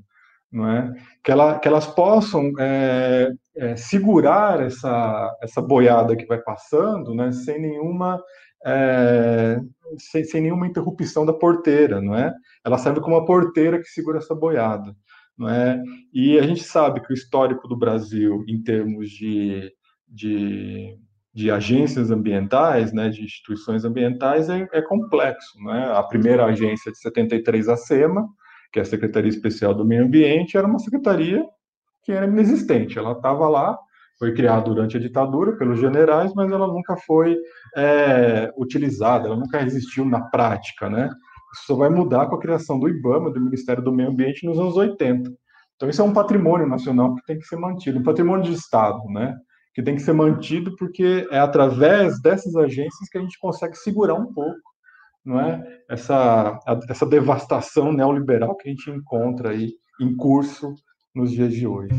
[0.51, 0.93] não é?
[1.23, 7.33] Que, ela, que elas possam é, é, segurar essa essa boiada que vai passando, né?
[7.33, 8.23] Sem nenhuma
[8.65, 9.59] é,
[9.99, 12.33] sem, sem, nenhuma interrupção da porteira, não é?
[12.65, 14.95] Ela serve como uma porteira que segura essa boiada,
[15.39, 15.81] não é?
[16.13, 19.73] E a gente sabe que o histórico do Brasil, em termos de,
[20.09, 20.99] de,
[21.33, 25.97] de agências ambientais, né, de instituições ambientais, é, é complexo, é?
[25.97, 28.27] A primeira agência de 73, a SEMA,
[28.77, 31.43] que é a Secretaria Especial do Meio Ambiente, era uma secretaria
[32.05, 33.75] que era inexistente, ela estava lá
[34.19, 37.39] foi criada durante a ditadura pelos generais, mas ela nunca foi
[37.75, 41.09] é, utilizada, ela nunca existiu na prática, né?
[41.55, 44.59] Isso só vai mudar com a criação do IBAMA, do Ministério do Meio Ambiente, nos
[44.59, 45.31] anos 80.
[45.75, 49.03] Então, isso é um patrimônio nacional que tem que ser mantido, um patrimônio de Estado,
[49.09, 49.35] né?
[49.75, 54.15] Que tem que ser mantido porque é através dessas agências que a gente consegue segurar
[54.15, 54.61] um pouco,
[55.27, 55.63] não é?
[55.91, 56.59] Essa,
[56.89, 60.73] essa devastação neoliberal que a gente encontra aí em curso
[61.15, 61.95] nos dias de hoje.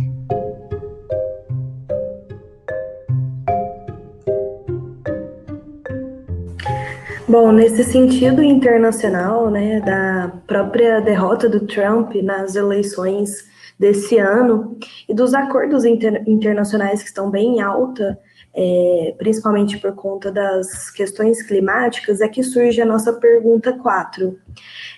[7.27, 13.45] Bom, nesse sentido internacional, né, da própria derrota do Trump nas eleições
[13.77, 14.77] desse ano
[15.09, 18.17] e dos acordos inter internacionais que estão bem em alta,
[18.59, 24.35] é, principalmente por conta das questões climáticas, é que surge a nossa pergunta 4.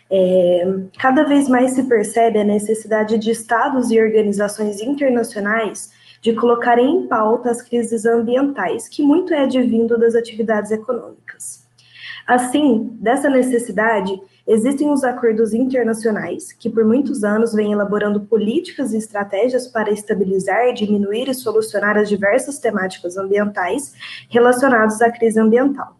[0.10, 0.66] É,
[0.98, 5.92] cada vez mais se percebe a necessidade de estados e organizações internacionais
[6.22, 11.68] de colocarem em pauta as crises ambientais, que muito é advindo das atividades econômicas.
[12.26, 18.98] Assim, dessa necessidade, existem os acordos internacionais, que por muitos anos vêm elaborando políticas e
[18.98, 23.94] estratégias para estabilizar, diminuir e solucionar as diversas temáticas ambientais
[24.28, 25.96] relacionadas à crise ambiental.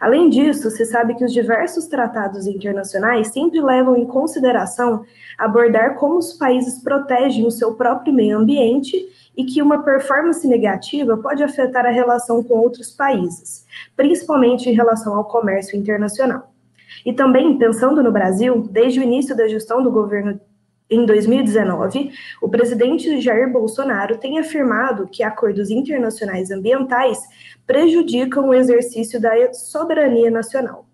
[0.00, 5.04] Além disso, se sabe que os diversos tratados internacionais sempre levam em consideração
[5.38, 8.96] abordar como os países protegem o seu próprio meio ambiente
[9.36, 15.14] e que uma performance negativa pode afetar a relação com outros países, principalmente em relação
[15.14, 16.51] ao comércio internacional.
[17.04, 20.40] E também, pensando no Brasil, desde o início da gestão do governo
[20.90, 22.12] em 2019,
[22.42, 27.18] o presidente Jair Bolsonaro tem afirmado que acordos internacionais ambientais
[27.66, 30.86] prejudicam o exercício da soberania nacional.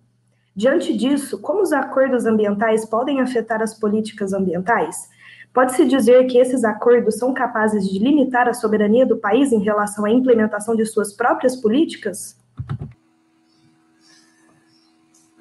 [0.54, 5.08] Diante disso, como os acordos ambientais podem afetar as políticas ambientais?
[5.52, 10.04] Pode-se dizer que esses acordos são capazes de limitar a soberania do país em relação
[10.04, 12.36] à implementação de suas próprias políticas?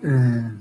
[0.03, 0.51] É...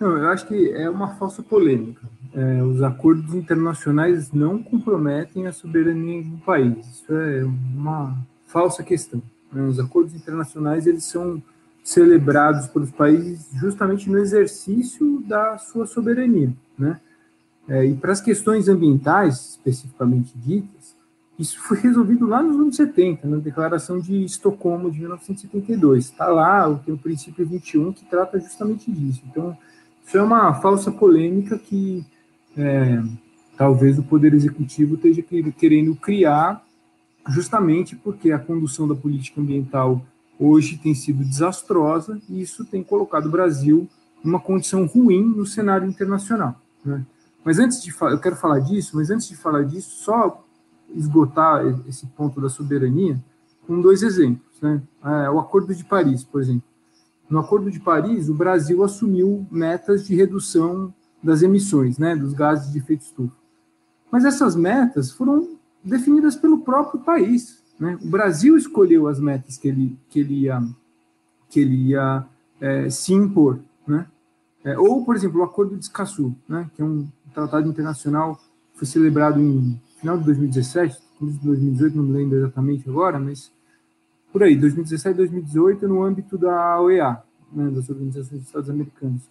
[0.00, 2.08] Não, eu acho que é uma falsa polêmica.
[2.32, 6.86] É, os acordos internacionais não comprometem a soberania do país.
[6.86, 8.16] Isso é uma
[8.46, 9.20] falsa questão.
[9.52, 9.62] Né?
[9.62, 11.42] Os acordos internacionais eles são
[11.82, 17.00] celebrados pelos países justamente no exercício da sua soberania, né?
[17.66, 20.77] É, e para as questões ambientais, especificamente ditas,
[21.38, 26.06] isso foi resolvido lá nos anos 70, na Declaração de Estocolmo de 1972.
[26.06, 29.22] Está lá, tem o princípio 21 que trata justamente disso.
[29.30, 29.56] Então,
[30.04, 32.04] isso é uma falsa polêmica que
[32.56, 33.00] é,
[33.56, 35.22] talvez o Poder Executivo esteja
[35.56, 36.64] querendo criar,
[37.28, 40.04] justamente porque a condução da política ambiental
[40.40, 43.88] hoje tem sido desastrosa e isso tem colocado o Brasil
[44.24, 46.60] numa condição ruim no cenário internacional.
[46.84, 47.04] Né?
[47.44, 50.44] Mas antes de eu quero falar disso, mas antes de falar disso, só
[50.94, 53.22] esgotar esse ponto da soberania
[53.66, 54.60] com dois exemplos.
[54.60, 54.82] Né?
[55.04, 56.62] É, o Acordo de Paris, por exemplo.
[57.28, 62.72] No Acordo de Paris, o Brasil assumiu metas de redução das emissões, né, dos gases
[62.72, 63.34] de efeito estufa.
[64.10, 67.62] Mas essas metas foram definidas pelo próprio país.
[67.78, 67.98] Né?
[68.02, 70.62] O Brasil escolheu as metas que ele, que ele ia,
[71.50, 72.24] que ele ia
[72.60, 73.58] é, se impor.
[73.86, 74.06] Né?
[74.64, 78.40] É, ou, por exemplo, o Acordo de Escazú, né, que é um tratado internacional
[78.74, 83.52] foi celebrado em final de 2017, 2018, não me lembro exatamente agora, mas
[84.32, 87.22] por aí, 2017, 2018, no âmbito da OEA,
[87.52, 89.22] né, das Organizações dos Estados Americanos.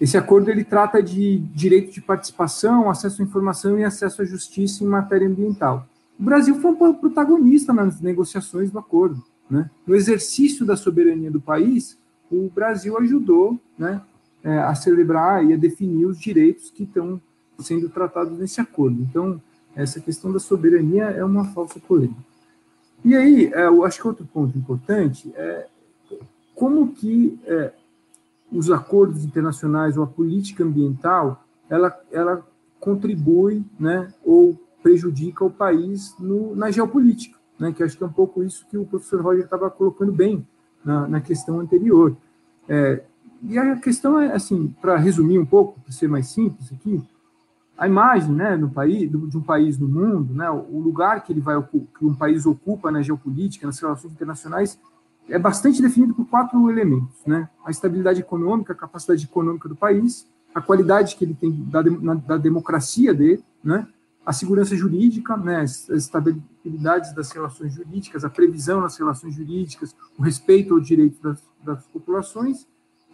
[0.00, 4.84] Esse acordo ele trata de direito de participação, acesso à informação e acesso à justiça
[4.84, 5.88] em matéria ambiental.
[6.18, 9.22] O Brasil foi um protagonista nas negociações do acordo.
[9.48, 9.70] Né?
[9.86, 11.98] No exercício da soberania do país,
[12.30, 14.02] o Brasil ajudou né,
[14.44, 17.20] é, a celebrar e a definir os direitos que estão
[17.58, 19.00] sendo tratados nesse acordo.
[19.02, 19.40] Então,
[19.76, 22.20] essa questão da soberania é uma falsa polêmica.
[23.04, 25.66] E aí, é, eu acho que outro ponto importante é
[26.54, 27.70] como que é,
[28.50, 32.46] os acordos internacionais ou a política ambiental, ela, ela
[32.80, 38.12] contribui, né, ou prejudica o país no, na geopolítica, né, que acho que é um
[38.12, 40.46] pouco isso que o professor Roger estava colocando bem
[40.82, 42.16] na, na questão anterior.
[42.68, 43.02] É,
[43.42, 47.02] e a questão é, assim, para resumir um pouco, para ser mais simples aqui,
[47.76, 51.40] a imagem né, do país, de um país no mundo, né, o lugar que ele
[51.40, 54.78] vai que um país ocupa na geopolítica, nas relações internacionais,
[55.28, 57.48] é bastante definido por quatro elementos, né?
[57.64, 60.24] A estabilidade econômica, a capacidade econômica do país,
[60.54, 63.88] a qualidade que ele tem da, da democracia dele, né?
[64.24, 65.62] A segurança jurídica, né?
[65.62, 71.42] As estabilidades das relações jurídicas, a previsão nas relações jurídicas, o respeito ao direito das,
[71.64, 72.64] das populações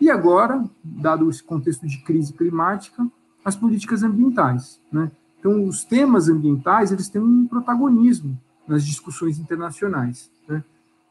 [0.03, 3.07] e agora, dado esse contexto de crise climática,
[3.45, 5.11] as políticas ambientais, né?
[5.43, 10.31] Então, os temas ambientais, eles têm um protagonismo nas discussões internacionais.
[10.47, 10.63] Né?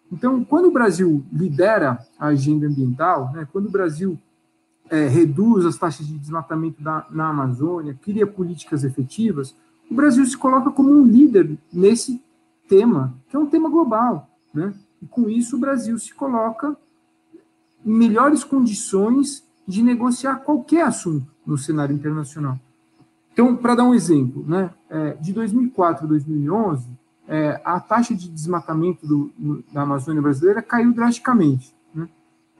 [0.10, 4.18] Então, quando o Brasil lidera a agenda ambiental, né, quando o Brasil
[4.90, 9.54] é, reduz as taxas de desmatamento da, na Amazônia, cria políticas efetivas,
[9.90, 12.24] o Brasil se coloca como um líder nesse
[12.70, 14.30] tema, que é um tema global.
[14.54, 14.74] Né?
[15.02, 16.78] E com isso, o Brasil se coloca
[17.86, 22.60] em melhores condições de negociar qualquer assunto no cenário internacional.
[23.34, 26.90] Então, para dar um exemplo, né, é, de 2004 a 2011,
[27.28, 31.74] é, a taxa de desmatamento do, da Amazônia brasileira caiu drasticamente.
[31.94, 32.08] Né?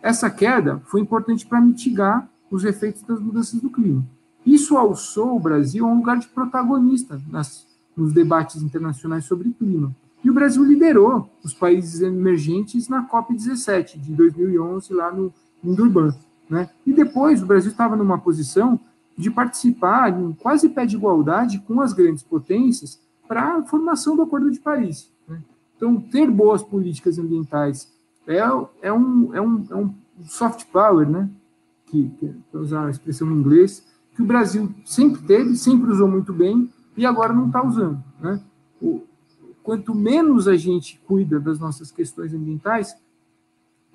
[0.02, 4.06] Essa queda foi importante para mitigar os efeitos das mudanças do clima.
[4.46, 9.94] Isso alçou o Brasil a um lugar de protagonista nas, nos debates internacionais sobre clima.
[10.24, 16.14] E o Brasil liderou os países emergentes na COP17 de 2011, lá no, em Durban.
[16.52, 16.70] Né?
[16.86, 18.78] E depois o Brasil estava numa posição
[19.18, 24.24] de participar em quase pé de igualdade com as grandes potências para a formação do
[24.24, 25.10] Acordo de Paris.
[25.26, 25.42] Né?
[25.78, 27.90] Então, ter boas políticas ambientais
[28.28, 28.40] é,
[28.82, 29.94] é, um, é, um, é um
[30.26, 31.30] soft power, né?
[31.86, 32.12] que,
[32.52, 36.70] para usar a expressão em inglês, que o Brasil sempre teve, sempre usou muito bem
[36.98, 38.04] e agora não está usando.
[38.20, 38.42] Né?
[38.82, 39.04] O,
[39.64, 42.94] quanto menos a gente cuida das nossas questões ambientais,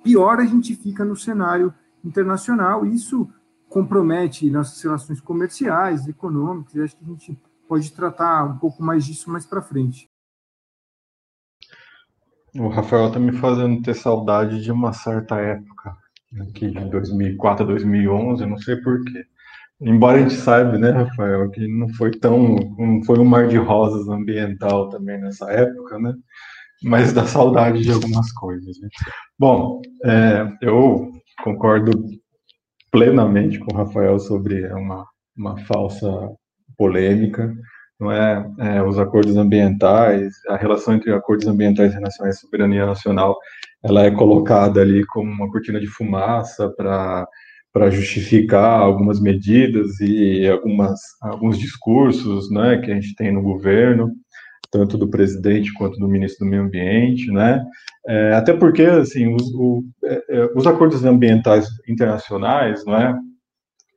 [0.03, 1.71] pior a gente fica no cenário
[2.03, 2.85] internacional.
[2.85, 3.29] Isso
[3.69, 6.75] compromete nossas relações comerciais, econômicas.
[6.75, 10.09] E acho que a gente pode tratar um pouco mais disso mais para frente.
[12.55, 15.95] O Rafael está me fazendo ter saudade de uma certa época,
[16.41, 19.25] aqui de 2004 a 2011, não sei porquê.
[19.79, 23.57] Embora a gente saiba, né, Rafael, que não foi tão, não foi um mar de
[23.57, 26.15] rosas ambiental também nessa época, né?
[26.83, 28.79] Mas dá saudade de algumas coisas.
[28.81, 28.89] Né?
[29.37, 31.11] Bom, é, eu
[31.43, 31.91] concordo
[32.91, 36.31] plenamente com o Rafael sobre uma, uma falsa
[36.77, 37.53] polêmica,
[37.99, 43.37] não é, é, os acordos ambientais, a relação entre acordos ambientais internacionais e soberania nacional,
[43.83, 47.27] ela é colocada ali como uma cortina de fumaça para
[47.73, 54.11] para justificar algumas medidas e algumas alguns discursos, né, que a gente tem no governo,
[54.71, 57.63] tanto do presidente quanto do ministro do Meio Ambiente, né?
[58.07, 63.19] É, até porque assim os, o, é, é os acordos ambientais internacionais, não é?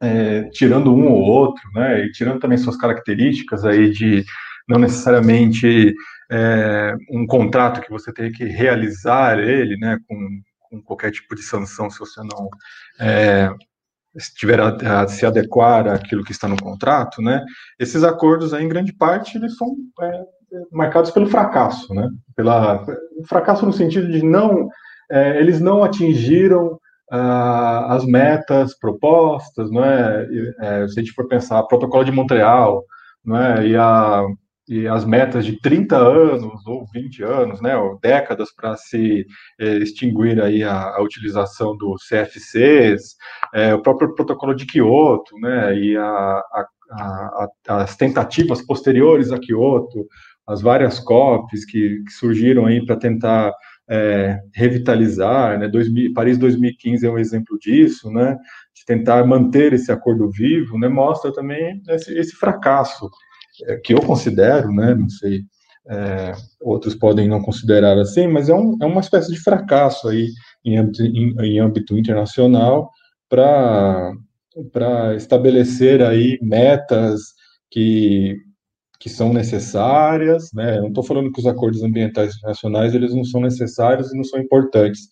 [0.01, 4.25] é, tirando um ou outro, né, e tirando também suas características aí de
[4.67, 5.95] não necessariamente
[6.31, 11.43] é, um contrato que você tem que realizar ele, né, com, com qualquer tipo de
[11.43, 12.49] sanção se você não
[12.99, 13.51] é,
[14.15, 17.45] estiver a, a, se adequar àquilo que está no contrato, né,
[17.79, 19.69] esses acordos aí, em grande parte, eles são
[20.73, 22.85] marcados pelo fracasso, né, pela
[23.29, 24.69] fracasso no sentido de não,
[25.11, 26.79] é, eles não atingiram
[27.13, 30.27] uh, as metas propostas, não é?
[30.61, 30.89] é?
[30.89, 32.85] Se a gente for pensar, protocolo de Montreal,
[33.25, 33.67] não é?
[33.67, 34.25] E, a,
[34.69, 37.77] e as metas de 30 anos ou 20 anos, né?
[37.77, 39.27] Ou décadas para se
[39.59, 43.17] é, extinguir aí a, a, utilização do CFCs,
[43.55, 45.77] é, o próprio protocolo de Kyoto, né?
[45.77, 46.67] E a, a,
[47.69, 50.07] as tentativas posteriores a Kyoto,
[50.51, 53.53] as várias COPs que, que surgiram aí para tentar
[53.89, 55.71] é, revitalizar, né?
[56.15, 58.37] Paris 2015 é um exemplo disso, né?
[58.75, 60.89] De tentar manter esse acordo vivo, né?
[60.89, 63.09] Mostra também esse, esse fracasso
[63.65, 64.95] é, que eu considero, né?
[64.95, 65.43] Não sei,
[65.89, 70.29] é, outros podem não considerar assim, mas é, um, é uma espécie de fracasso aí
[70.65, 72.91] em âmbito, em, em âmbito internacional
[73.29, 74.13] para
[74.73, 77.21] para estabelecer aí metas
[77.71, 78.37] que
[79.01, 80.77] que são necessárias, né?
[80.77, 84.23] Eu não estou falando que os acordos ambientais internacionais eles não são necessários e não
[84.25, 85.09] são importantes,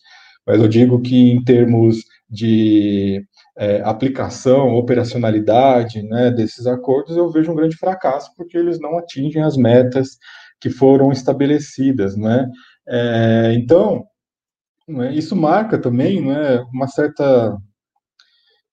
[0.46, 3.24] mas eu digo que em termos de
[3.56, 9.42] é, aplicação, operacionalidade, né, desses acordos, eu vejo um grande fracasso porque eles não atingem
[9.42, 10.18] as metas
[10.60, 12.46] que foram estabelecidas, né?
[12.86, 14.04] É, então,
[15.00, 17.56] é, isso marca também, né, uma certa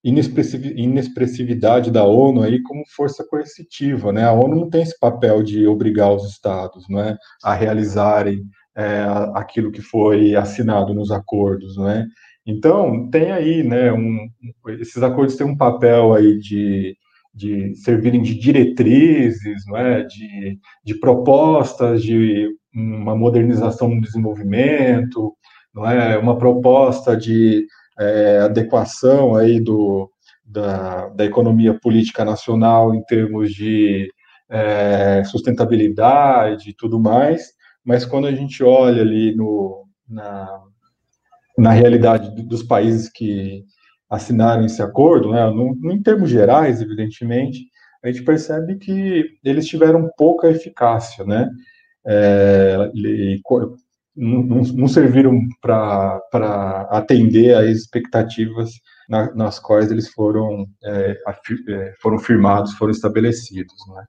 [0.06, 4.24] inexpressividade da ONU aí como força coercitiva, né?
[4.24, 8.44] A ONU não tem esse papel de obrigar os estados, né, a realizarem
[8.76, 9.04] é,
[9.34, 12.06] aquilo que foi assinado nos acordos, né?
[12.46, 14.28] Então tem aí, né, um,
[14.80, 16.96] esses acordos têm um papel aí de,
[17.34, 20.04] de servirem de diretrizes, não é?
[20.04, 25.34] de, de propostas de uma modernização do desenvolvimento,
[25.74, 26.16] não é?
[26.18, 27.66] Uma proposta de
[27.98, 30.10] é, adequação aí do,
[30.44, 34.10] da, da, economia política nacional em termos de
[34.48, 37.52] é, sustentabilidade e tudo mais,
[37.84, 40.60] mas quando a gente olha ali no, na,
[41.58, 43.64] na realidade dos países que
[44.08, 47.66] assinaram esse acordo, né, no, em termos gerais, evidentemente,
[48.04, 51.50] a gente percebe que eles tiveram pouca eficácia, né?
[52.06, 52.90] é,
[54.16, 58.70] não, não, serviram para atender às expectativas
[59.08, 61.16] na, nas quais eles foram, é,
[61.68, 63.74] é, foram firmados, foram estabelecidos.
[63.94, 64.04] Né?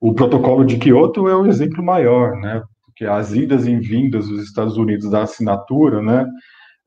[0.00, 2.62] O protocolo de Kyoto é o exemplo maior, né?
[2.94, 6.26] porque as idas e vindas dos Estados Unidos da assinatura, né?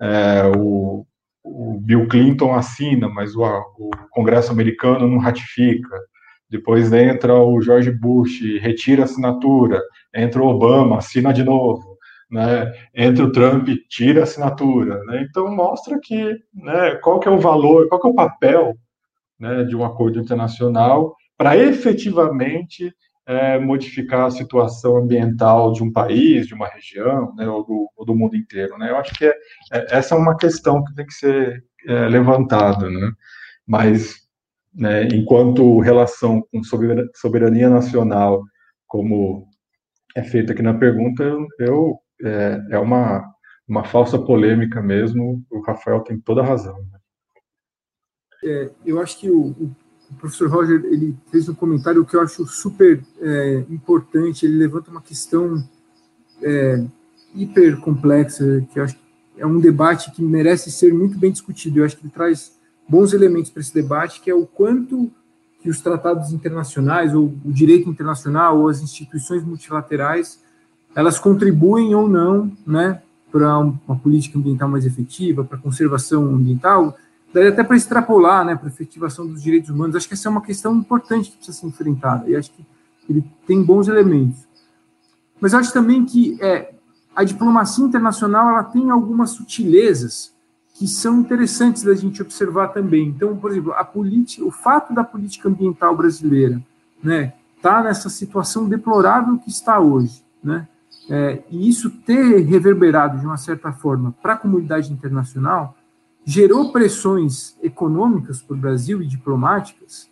[0.01, 1.05] É, o,
[1.43, 5.89] o, Bill Clinton assina, mas o, o Congresso americano não ratifica.
[6.49, 9.81] Depois entra o George Bush, retira a assinatura.
[10.15, 11.97] Entra o Obama, assina de novo.
[12.29, 12.73] Né?
[12.95, 15.03] Entra o Trump, tira a assinatura.
[15.05, 15.25] Né?
[15.29, 18.75] Então mostra que né, qual que é o valor, qual que é o papel
[19.39, 22.93] né, de um acordo internacional para efetivamente
[23.27, 28.05] é, modificar a situação ambiental de um país, de uma região, né, ou, do, ou,
[28.05, 28.77] do, mundo inteiro.
[28.77, 28.89] Né?
[28.89, 29.33] Eu acho que é,
[29.73, 32.89] é, essa é uma questão que tem que ser é, levantada.
[32.89, 33.11] Né?
[33.67, 34.26] Mas,
[34.77, 36.61] né, enquanto relação com
[37.15, 38.43] soberania nacional,
[38.85, 39.47] como
[40.15, 41.23] é feita aqui na pergunta,
[41.59, 43.25] eu, é, é uma,
[43.67, 45.43] uma falsa polêmica mesmo.
[45.51, 46.77] O Rafael tem toda a razão.
[46.77, 46.99] Né?
[48.43, 49.75] É, eu acho que o
[50.09, 54.45] o professor Roger ele fez um comentário que eu acho super é, importante.
[54.45, 55.63] Ele levanta uma questão
[56.41, 56.83] é,
[57.35, 59.01] hiper complexa, que eu acho que
[59.37, 61.79] é um debate que merece ser muito bem discutido.
[61.79, 62.56] Eu acho que ele traz
[62.87, 65.11] bons elementos para esse debate, que é o quanto
[65.61, 70.39] que os tratados internacionais, ou o direito internacional, ou as instituições multilaterais,
[70.95, 76.97] elas contribuem ou não, né, para uma política ambiental mais efetiva, para a conservação ambiental,
[77.33, 79.95] daria até para extrapolar, né, para a efetivação dos direitos humanos.
[79.95, 82.65] Acho que essa é uma questão importante que precisa ser enfrentada, e acho que
[83.09, 84.47] ele tem bons elementos.
[85.39, 86.73] Mas acho também que é,
[87.15, 90.33] a diplomacia internacional ela tem algumas sutilezas
[90.77, 93.07] que são interessantes da gente observar também.
[93.07, 96.61] Então, por exemplo, a política, o fato da política ambiental brasileira,
[97.01, 100.67] né, tá nessa situação deplorável que está hoje, né,
[101.09, 105.75] é, e isso ter reverberado de uma certa forma para a comunidade internacional,
[106.23, 110.07] gerou pressões econômicas para o Brasil e diplomáticas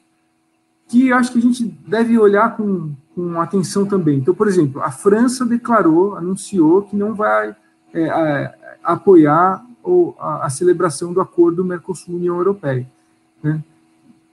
[0.87, 4.19] que acho que a gente deve olhar com, com atenção também.
[4.19, 7.55] Então, por exemplo, a França declarou, anunciou que não vai
[7.93, 12.87] é, apoiar o, a, a, celebração do acordo Mercosul-União Europeia,
[13.41, 13.63] né?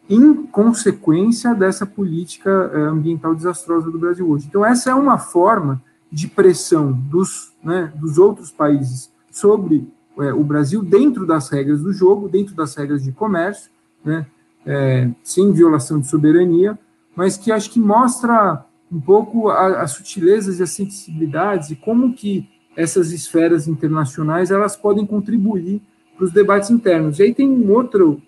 [0.09, 4.46] em consequência dessa política é, ambiental desastrosa do Brasil hoje.
[4.48, 5.80] Então, essa é uma forma
[6.11, 9.88] de pressão dos, né, dos outros países sobre
[10.18, 13.70] é, o Brasil dentro das regras do jogo, dentro das regras de comércio,
[14.05, 14.26] né,
[14.66, 16.78] é, sem violação de soberania,
[17.16, 22.46] mas que acho que mostra um pouco as sutilezas e as sensibilidades e como que
[22.76, 25.80] essas esferas internacionais elas podem contribuir
[26.16, 27.18] para os debates internos.
[27.18, 28.20] E aí tem um outro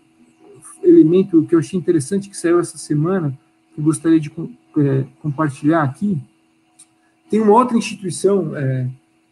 [0.82, 3.36] elemento que eu achei interessante que saiu essa semana,
[3.74, 4.30] que gostaria de
[4.78, 6.18] é, compartilhar aqui.
[7.30, 8.86] Tem uma outra instituição é,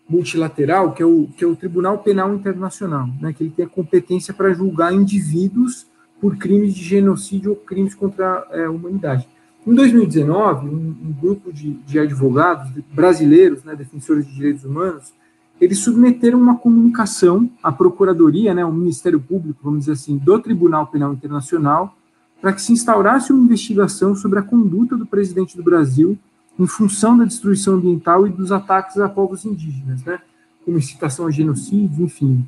[0.09, 3.69] multilateral, que é o, que é o Tribunal Penal Internacional, né, que ele tem a
[3.69, 5.87] competência para julgar indivíduos
[6.21, 9.27] por crimes de genocídio ou crimes contra é, a humanidade.
[9.65, 15.13] Em 2019, um, grupo de, de, advogados brasileiros, né, defensores de direitos humanos,
[15.61, 20.89] eles submeteram uma comunicação à Procuradoria, né, o Ministério Público, vamos dizer assim, do Tribunal
[20.89, 21.97] Penal Internacional,
[22.41, 26.19] para que se instaurasse uma investigação sobre a conduta do presidente do Brasil
[26.59, 30.19] em função da destruição ambiental e dos ataques a povos indígenas, né?
[30.65, 32.45] como incitação a genocídio, enfim.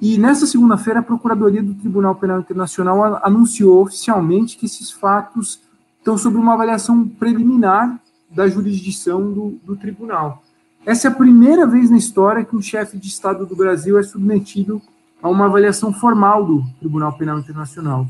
[0.00, 5.60] E nessa segunda-feira, a Procuradoria do Tribunal Penal Internacional anunciou oficialmente que esses fatos
[6.04, 7.98] estão sob uma avaliação preliminar
[8.30, 10.42] da jurisdição do, do tribunal.
[10.84, 14.02] Essa é a primeira vez na história que um chefe de Estado do Brasil é
[14.02, 14.82] submetido
[15.22, 18.06] a uma avaliação formal do Tribunal Penal Internacional.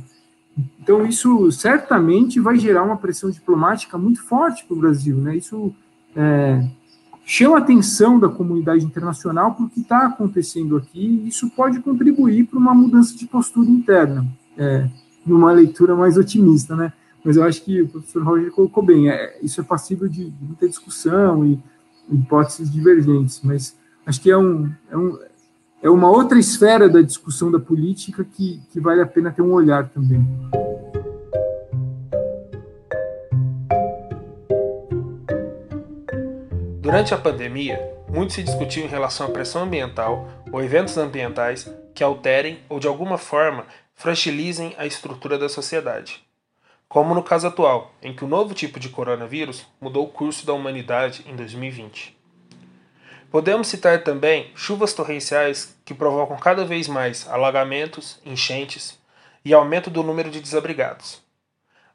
[0.81, 5.17] Então, isso certamente vai gerar uma pressão diplomática muito forte para o Brasil.
[5.19, 5.37] Né?
[5.37, 5.73] Isso
[6.17, 6.69] é,
[7.25, 11.79] chama a atenção da comunidade internacional para o que está acontecendo aqui, e isso pode
[11.79, 14.27] contribuir para uma mudança de postura interna,
[14.59, 14.89] é,
[15.25, 16.75] numa leitura mais otimista.
[16.75, 16.93] Né?
[17.25, 20.69] Mas eu acho que o professor Roger colocou bem, é, isso é passível de, muita
[20.69, 21.59] discussão e
[22.13, 25.19] hipóteses divergentes, mas acho que é um, é um
[25.85, 29.53] é uma outra esfera da discussão da política que, que vale a pena ter um
[29.53, 30.27] olhar também.
[36.81, 42.03] Durante a pandemia, muito se discutiu em relação à pressão ambiental ou eventos ambientais que
[42.03, 46.24] alterem ou de alguma forma fragilizem a estrutura da sociedade.
[46.89, 50.53] Como no caso atual, em que o novo tipo de coronavírus mudou o curso da
[50.53, 52.17] humanidade em 2020.
[53.31, 58.97] Podemos citar também chuvas torrenciais que provocam cada vez mais alagamentos, enchentes
[59.45, 61.23] e aumento do número de desabrigados.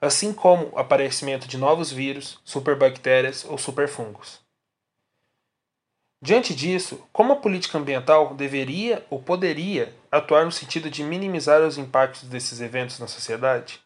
[0.02, 4.40] assim como o aparecimento de novos vírus, superbactérias ou superfungos.
[6.22, 11.78] Diante disso, como a política ambiental deveria ou poderia atuar no sentido de minimizar os
[11.78, 13.80] impactos desses eventos na sociedade?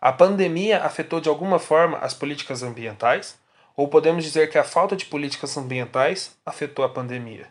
[0.00, 3.38] A pandemia afetou de alguma forma as políticas ambientais?
[3.76, 7.46] Ou podemos dizer que a falta de políticas ambientais afetou a pandemia?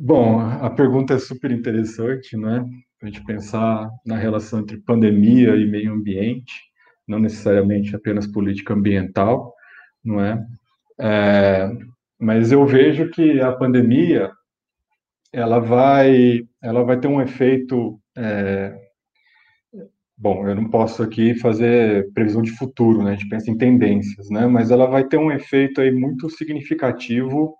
[0.00, 2.64] Bom, a pergunta é super interessante, né?
[3.02, 6.52] A gente pensar na relação entre pandemia e meio ambiente,
[7.06, 9.52] não necessariamente apenas política ambiental,
[10.04, 10.46] não é?
[11.00, 11.70] é
[12.18, 14.30] mas eu vejo que a pandemia
[15.32, 18.89] ela vai ela vai ter um efeito é,
[20.20, 24.28] bom eu não posso aqui fazer previsão de futuro né a gente pensa em tendências
[24.28, 27.54] né mas ela vai ter um efeito aí muito significativo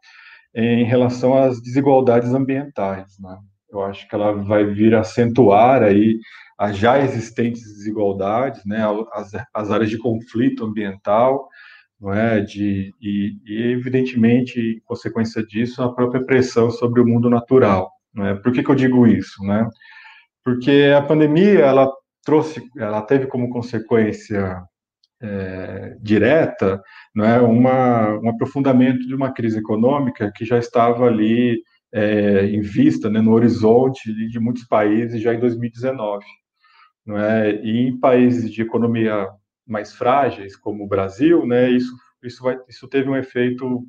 [0.55, 3.39] em relação às desigualdades ambientais né
[3.73, 6.19] eu acho que ela vai vir acentuar aí
[6.59, 8.85] as já existentes desigualdades né
[9.15, 11.49] as, as áreas de conflito ambiental
[12.01, 12.41] não é?
[12.41, 17.93] De, e, e, evidentemente, em consequência disso, a própria pressão sobre o mundo natural.
[18.15, 18.35] Não é?
[18.35, 19.45] Por que, que eu digo isso?
[19.45, 19.69] Né?
[20.43, 21.93] Porque a pandemia, ela
[22.25, 24.63] trouxe, ela teve como consequência
[25.23, 26.81] é, direta
[27.15, 31.63] não é, uma, um aprofundamento de uma crise econômica que já estava ali
[31.93, 36.25] é, em vista, né, no horizonte de muitos países já em 2019.
[37.05, 37.55] Não é?
[37.63, 39.29] E em países de economia
[39.67, 41.93] mais frágeis, como o Brasil, né, isso,
[42.23, 43.85] isso, vai, isso teve um efeito,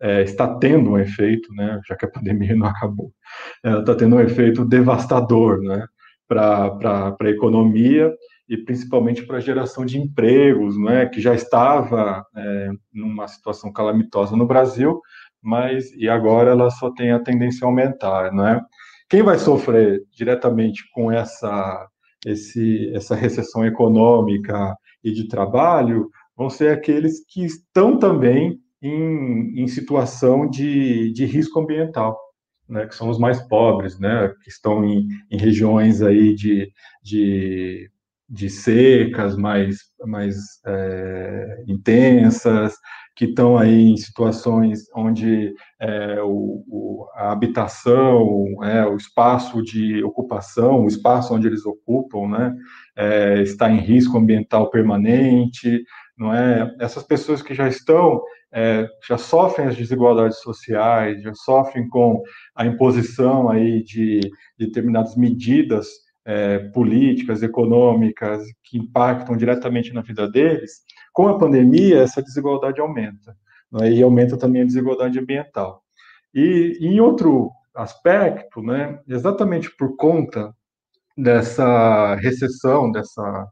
[0.00, 3.12] é, está tendo um efeito, né, já que a pandemia não acabou,
[3.64, 5.86] está tendo um efeito devastador né,
[6.28, 8.12] para a economia
[8.48, 14.36] e principalmente para a geração de empregos, né, que já estava é, numa situação calamitosa
[14.36, 15.00] no Brasil,
[15.42, 18.60] mas e agora ela só tem a tendência a aumentar, não é?
[19.08, 21.88] Quem vai sofrer diretamente com essa
[22.24, 29.66] esse, essa recessão econômica e de trabalho vão ser aqueles que estão também em, em
[29.68, 32.18] situação de, de risco ambiental,
[32.68, 36.70] né, que são os mais pobres, né, que estão em, em regiões aí de,
[37.02, 37.90] de,
[38.28, 40.36] de secas mais, mais
[40.66, 42.74] é, intensas,
[43.16, 50.04] que estão aí em situações onde é, o, o, a habitação, é, o espaço de
[50.04, 52.54] ocupação, o espaço onde eles ocupam, né,
[52.94, 55.82] é, está em risco ambiental permanente,
[56.16, 56.74] não é?
[56.80, 62.22] Essas pessoas que já estão, é, já sofrem as desigualdades sociais, já sofrem com
[62.54, 65.88] a imposição aí de, de determinadas medidas
[66.24, 73.36] é, políticas, econômicas, que impactam diretamente na vida deles, com a pandemia, essa desigualdade aumenta,
[73.70, 75.82] né, e aumenta também a desigualdade ambiental.
[76.34, 80.52] E em outro aspecto, né, exatamente por conta
[81.16, 83.48] dessa recessão, dessa,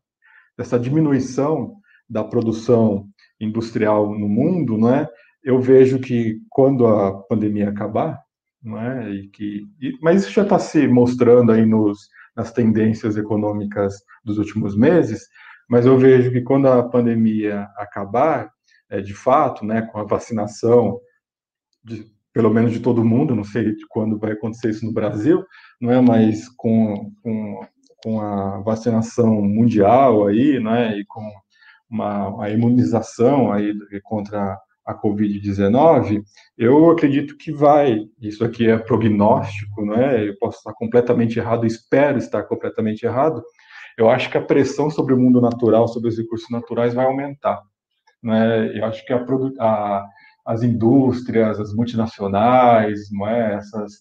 [0.58, 1.76] dessa diminuição
[2.08, 3.08] da produção
[3.40, 5.08] industrial no mundo, não é?
[5.42, 8.20] Eu vejo que quando a pandemia acabar,
[8.62, 9.10] não é?
[9.10, 14.38] E que, e, mas isso já está se mostrando aí nos, nas tendências econômicas dos
[14.38, 15.28] últimos meses,
[15.68, 18.50] mas eu vejo que quando a pandemia acabar,
[18.90, 20.98] é, de fato, né, com a vacinação,
[21.82, 25.44] de, pelo menos de todo mundo, não sei quando vai acontecer isso no Brasil,
[25.80, 27.60] não é, mas com, com,
[28.02, 31.30] com a vacinação mundial aí, né, e com
[31.90, 36.22] uma a imunização aí contra a Covid-19,
[36.58, 42.18] eu acredito que vai, isso aqui é prognóstico, né, eu posso estar completamente errado, espero
[42.18, 43.42] estar completamente errado,
[43.96, 47.62] eu acho que a pressão sobre o mundo natural, sobre os recursos naturais vai aumentar.
[48.22, 48.78] Né?
[48.78, 49.24] Eu acho que a,
[49.60, 50.06] a,
[50.46, 53.54] as indústrias, as multinacionais, não é?
[53.54, 53.92] Essas,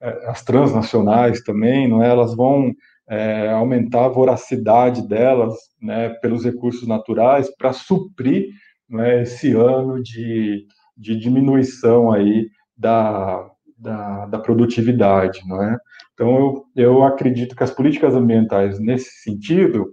[0.00, 2.08] é, as transnacionais também, não é?
[2.08, 2.72] elas vão
[3.10, 8.50] é, aumentar a voracidade delas né, pelos recursos naturais para suprir
[8.88, 10.64] né, esse ano de,
[10.96, 15.76] de diminuição aí da, da, da produtividade, não é?
[16.14, 19.86] Então, eu, eu acredito que as políticas ambientais, nesse sentido,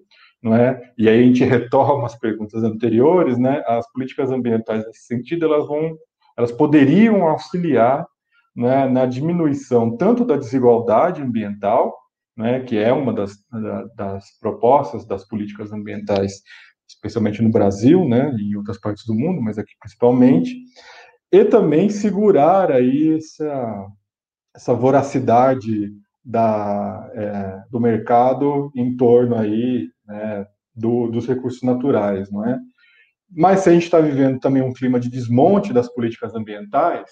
[0.43, 0.79] não é?
[0.97, 3.63] E aí a gente retoma as perguntas anteriores, né?
[3.65, 5.97] As políticas ambientais nesse sentido, elas vão,
[6.37, 8.05] elas poderiam auxiliar
[8.55, 11.95] né, na diminuição tanto da desigualdade ambiental,
[12.37, 13.31] né, que é uma das,
[13.95, 16.43] das propostas das políticas ambientais,
[16.87, 20.55] especialmente no Brasil, né, e em outras partes do mundo, mas aqui principalmente,
[21.31, 23.87] e também segurar aí essa,
[24.55, 25.91] essa voracidade
[26.23, 32.59] da, é, do mercado em torno aí né, do, dos recursos naturais, não é?
[33.29, 37.11] Mas se a gente está vivendo também um clima de desmonte das políticas ambientais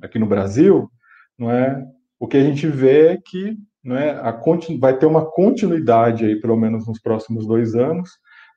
[0.00, 0.90] aqui no Brasil,
[1.38, 1.84] não é?
[2.18, 4.38] O que a gente vê é que é, a,
[4.80, 8.10] vai ter uma continuidade aí, pelo menos nos próximos dois anos,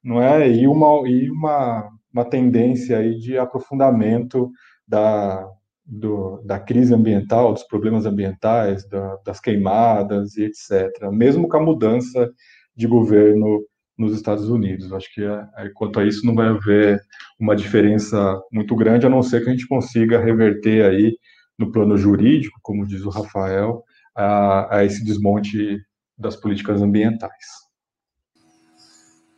[0.03, 4.51] não é, e uma, e uma, uma tendência aí de aprofundamento
[4.87, 5.47] da,
[5.85, 11.63] do, da crise ambiental, dos problemas ambientais, da, das queimadas e etc., mesmo com a
[11.63, 12.29] mudança
[12.75, 13.63] de governo
[13.97, 14.91] nos Estados Unidos.
[14.91, 16.99] Acho que é, é, quanto a isso não vai haver
[17.39, 21.17] uma diferença muito grande, a não ser que a gente consiga reverter aí
[21.57, 23.83] no plano jurídico, como diz o Rafael,
[24.15, 25.85] a, a esse desmonte
[26.17, 27.65] das políticas ambientais.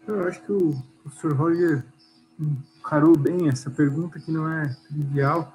[0.08, 1.84] Eu acho que o professor Roger
[2.40, 5.54] encarou bem essa pergunta, que não é trivial.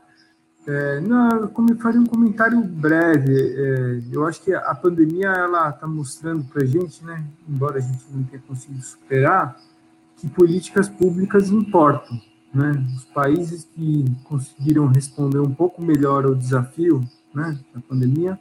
[0.67, 3.33] É, não, eu faria um comentário breve.
[3.33, 7.81] É, eu acho que a pandemia ela está mostrando para a gente, né, embora a
[7.81, 9.57] gente não tenha conseguido superar,
[10.17, 12.21] que políticas públicas importam.
[12.53, 12.73] Né?
[12.95, 17.01] Os países que conseguiram responder um pouco melhor ao desafio
[17.35, 18.39] né, da pandemia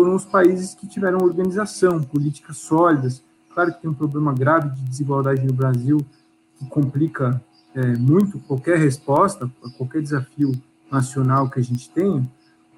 [0.00, 3.22] foram os países que tiveram organização, políticas sólidas.
[3.52, 5.98] Claro que tem um problema grave de desigualdade no Brasil
[6.58, 7.38] que complica
[7.74, 10.52] é, muito qualquer resposta, qualquer desafio
[10.90, 12.26] nacional que a gente tenha,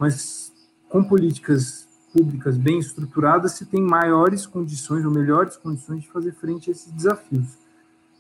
[0.01, 0.53] mas
[0.89, 6.71] com políticas públicas bem estruturadas, se tem maiores condições ou melhores condições de fazer frente
[6.71, 7.57] a esses desafios.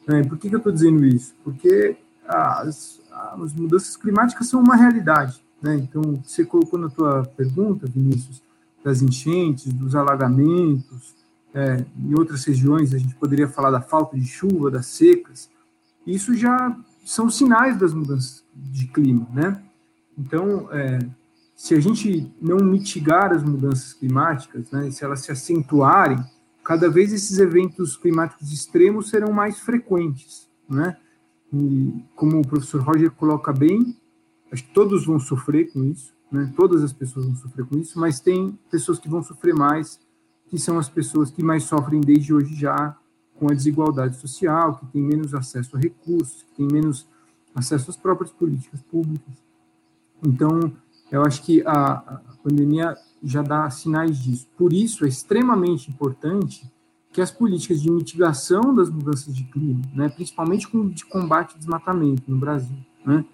[0.07, 1.35] É, por que, que eu estou dizendo isso?
[1.43, 5.43] Porque as, as mudanças climáticas são uma realidade.
[5.61, 5.75] Né?
[5.75, 8.41] Então, você colocou na tua pergunta, Vinícius,
[8.85, 11.15] das enchentes, dos alagamentos,
[11.55, 15.51] é, em outras regiões a gente poderia falar da falta de chuva, das secas.
[16.07, 19.63] Isso já são sinais das mudanças de clima, né?
[20.17, 20.99] Então, é,
[21.55, 26.19] se a gente não mitigar as mudanças climáticas, né, se elas se acentuarem,
[26.65, 30.97] cada vez esses eventos climáticos extremos serão mais frequentes, né?
[31.53, 33.97] E como o professor Roger coloca bem,
[34.51, 36.51] acho que todos vão sofrer com isso, né?
[36.57, 40.01] Todas as pessoas vão sofrer com isso, mas tem pessoas que vão sofrer mais,
[40.49, 42.97] que são as pessoas que mais sofrem desde hoje já
[43.35, 47.07] com a desigualdade social, que têm menos acesso a recursos, que têm menos
[47.55, 49.35] acesso às próprias políticas públicas.
[50.25, 50.73] Então,
[51.11, 54.49] eu acho que a, a pandemia já dá sinais disso.
[54.57, 56.71] Por isso, é extremamente importante
[57.13, 61.59] que as políticas de mitigação das mudanças de clima, né, principalmente com, de combate ao
[61.59, 63.25] desmatamento no Brasil, né,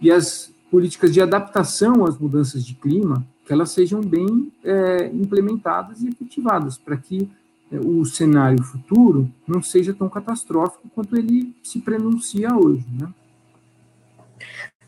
[0.00, 6.02] e as políticas de adaptação às mudanças de clima, que elas sejam bem é, implementadas
[6.02, 7.30] e efetivadas, para que
[7.72, 13.08] é, o cenário futuro não seja tão catastrófico quanto ele se prenuncia hoje, né?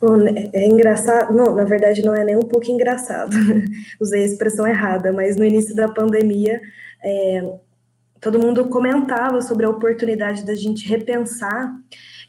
[0.00, 3.36] Bom, é engraçado, não, na verdade não é nem um pouco engraçado,
[4.00, 6.58] usei a expressão errada, mas no início da pandemia,
[7.04, 7.52] é,
[8.18, 11.74] todo mundo comentava sobre a oportunidade da gente repensar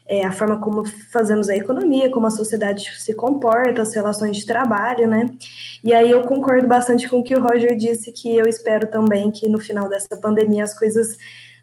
[0.06, 4.46] é, a forma como fazemos a economia, como a sociedade se comporta, as relações de
[4.46, 5.30] trabalho, né?
[5.82, 9.30] E aí eu concordo bastante com o que o Roger disse, que eu espero também
[9.30, 11.16] que no final dessa pandemia as coisas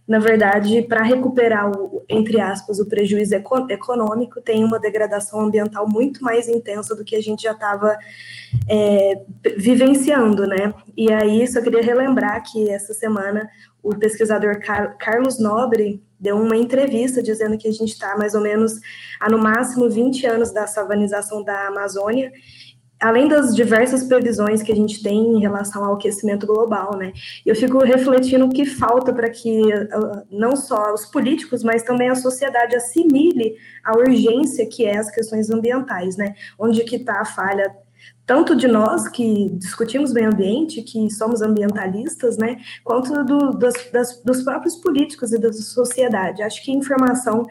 [0.10, 6.24] na verdade, para recuperar, o, entre aspas, o prejuízo econômico, tem uma degradação ambiental muito
[6.24, 7.96] mais intensa do que a gente já estava
[8.68, 9.22] é,
[9.56, 10.74] vivenciando, né?
[10.98, 13.48] E aí, só queria relembrar que essa semana
[13.84, 18.42] o pesquisador Car Carlos Nobre deu uma entrevista dizendo que a gente está mais ou
[18.42, 18.80] menos
[19.20, 22.32] a no máximo 20 anos da savanização da Amazônia
[23.00, 27.14] além das diversas previsões que a gente tem em relação ao aquecimento global, né?
[27.46, 32.10] Eu fico refletindo o que falta para que uh, não só os políticos, mas também
[32.10, 36.36] a sociedade assimile a urgência que é as questões ambientais, né?
[36.58, 37.74] Onde que está a falha
[38.30, 44.22] tanto de nós que discutimos meio ambiente, que somos ambientalistas, né, quanto do, das, das,
[44.24, 46.44] dos próprios políticos e da sociedade.
[46.44, 47.44] Acho que informação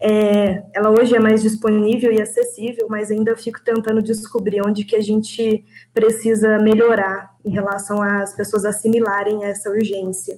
[0.00, 4.96] é, ela hoje é mais disponível e acessível, mas ainda fico tentando descobrir onde que
[4.96, 5.64] a gente
[5.94, 10.36] precisa melhorar em relação às pessoas assimilarem essa urgência.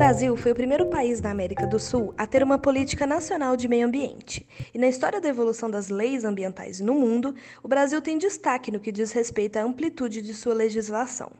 [0.00, 3.68] Brasil foi o primeiro país da América do Sul a ter uma política nacional de
[3.68, 4.48] meio ambiente.
[4.72, 8.80] E na história da evolução das leis ambientais no mundo, o Brasil tem destaque no
[8.80, 11.30] que diz respeito à amplitude de sua legislação.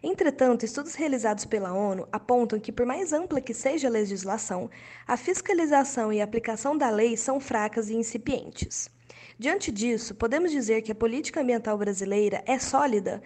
[0.00, 4.70] Entretanto, estudos realizados pela ONU apontam que, por mais ampla que seja a legislação,
[5.04, 8.88] a fiscalização e a aplicação da lei são fracas e incipientes.
[9.36, 13.20] Diante disso, podemos dizer que a política ambiental brasileira é sólida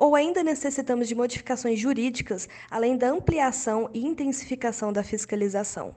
[0.00, 5.94] ou ainda necessitamos de modificações jurídicas, além da ampliação e intensificação da fiscalização?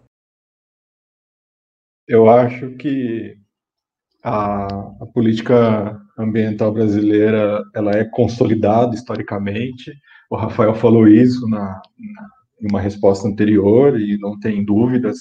[2.06, 3.38] Eu acho que
[4.22, 9.94] a, a política ambiental brasileira ela é consolidada historicamente.
[10.30, 12.28] O Rafael falou isso na, na,
[12.62, 15.20] em uma resposta anterior e não tem dúvidas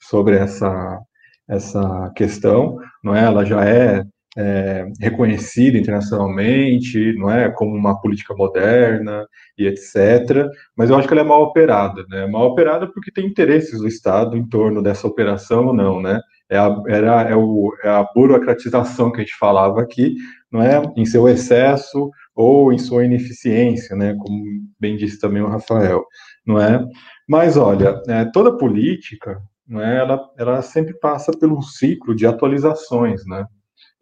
[0.00, 1.00] sobre essa
[1.46, 3.22] essa questão, não é?
[3.22, 4.02] Ela já é,
[4.36, 9.26] é reconhecida internacionalmente, não é, como uma política moderna
[9.56, 10.48] e etc.
[10.76, 12.26] Mas eu acho que ela é mal operada, né?
[12.26, 16.20] Mal operada porque tem interesses do Estado em torno dessa operação ou não, né?
[16.50, 20.16] É a, era, é, o, é a burocratização que a gente falava aqui,
[20.50, 20.82] não é?
[20.96, 24.14] Em seu excesso ou em sua ineficiência, né?
[24.18, 24.44] Como
[24.78, 26.04] bem disse também o Rafael,
[26.46, 26.84] não é?
[27.28, 29.98] Mas olha, é, toda política, não é?
[29.98, 33.46] Ela, ela sempre passa pelo ciclo de atualizações, né?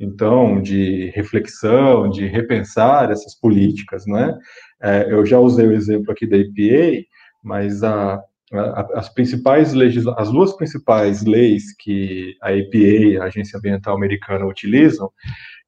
[0.03, 4.39] Então, de reflexão, de repensar essas políticas, não é?
[4.83, 7.07] é eu já usei o exemplo aqui da EPA,
[7.43, 8.21] mas a,
[8.95, 15.09] as principais legisla as duas principais leis que a EPA, a Agência Ambiental Americana, utilizam,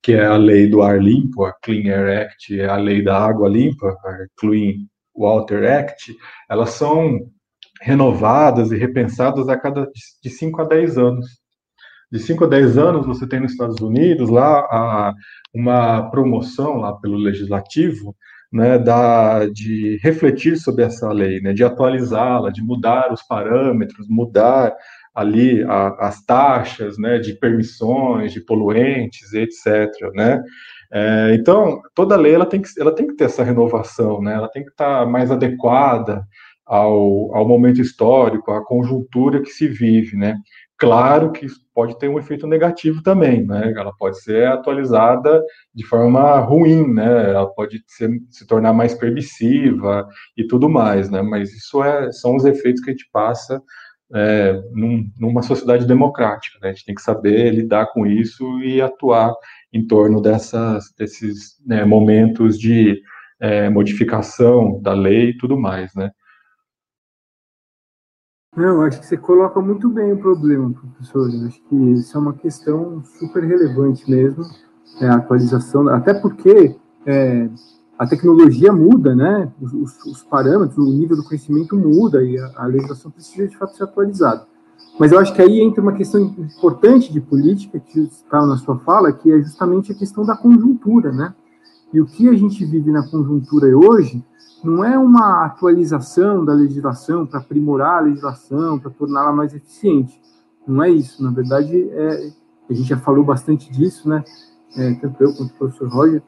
[0.03, 3.49] que é a lei do ar limpo, a Clean Air Act, a lei da água
[3.49, 4.74] limpa, a Clean
[5.14, 6.12] Water Act,
[6.51, 7.20] elas são
[7.80, 9.89] renovadas e repensadas a cada
[10.22, 11.43] de 5 a 10 anos.
[12.14, 15.12] De 5 a 10 anos, você tem nos Estados Unidos lá a,
[15.52, 18.14] uma promoção lá pelo legislativo
[18.52, 24.72] né, da, de refletir sobre essa lei, né, de atualizá-la, de mudar os parâmetros, mudar
[25.12, 29.90] ali a, as taxas né, de permissões, de poluentes, etc.
[30.14, 30.40] Né?
[30.92, 34.48] É, então, toda lei ela tem, que, ela tem que ter essa renovação, né, ela
[34.48, 36.24] tem que estar mais adequada
[36.66, 40.16] ao, ao momento histórico, à conjuntura que se vive.
[40.16, 40.36] Né?
[40.85, 43.72] Claro que pode ter um efeito negativo também, né?
[43.74, 45.43] Ela pode ser atualizada
[45.74, 47.30] de forma ruim, né?
[47.30, 50.07] Ela pode ser, se tornar mais permissiva
[50.37, 51.22] e tudo mais, né?
[51.22, 53.62] Mas isso é, são os efeitos que a gente passa
[54.14, 56.68] é, num, numa sociedade democrática, né?
[56.68, 59.32] A gente tem que saber lidar com isso e atuar
[59.72, 63.01] em torno dessas, desses né, momentos de
[63.41, 66.11] é, modificação da lei e tudo mais, né?
[68.57, 71.28] Não, acho que você coloca muito bem o problema, professor.
[71.46, 74.44] Acho que isso é uma questão super relevante mesmo,
[75.00, 77.48] é a atualização, até porque é,
[77.98, 79.52] a tecnologia muda, né?
[79.61, 83.76] Os, os, parâmetros, o nível do conhecimento muda e a, a, legislação precisa de fato
[83.76, 84.46] ser atualizada.
[85.00, 88.78] Mas eu acho que aí entra uma questão importante de política que está na sua
[88.78, 91.34] fala, que é justamente a questão da conjuntura, né?
[91.92, 94.24] E o que a gente vive na conjuntura hoje
[94.64, 100.20] não é uma atualização da legislação para aprimorar a legislação, para torná-la mais eficiente.
[100.66, 101.22] Não é isso.
[101.22, 102.30] Na verdade, é,
[102.70, 104.24] a gente já falou bastante disso, né?
[104.76, 106.22] É, tanto eu quanto o professor Roger.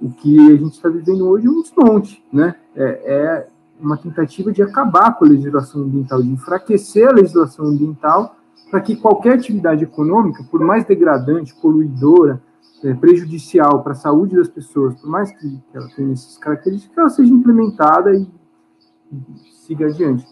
[0.00, 2.56] O que a gente está vivendo hoje é um desmonte, né?
[2.74, 8.36] É, é uma tentativa de acabar com a legislação ambiental, de enfraquecer a legislação ambiental
[8.70, 12.40] para que qualquer atividade econômica, por mais degradante, poluidora,
[12.84, 16.98] é, prejudicial para a saúde das pessoas, por mais que, que ela tenha essas características,
[16.98, 18.26] ela seja implementada e,
[19.12, 20.26] e siga adiante.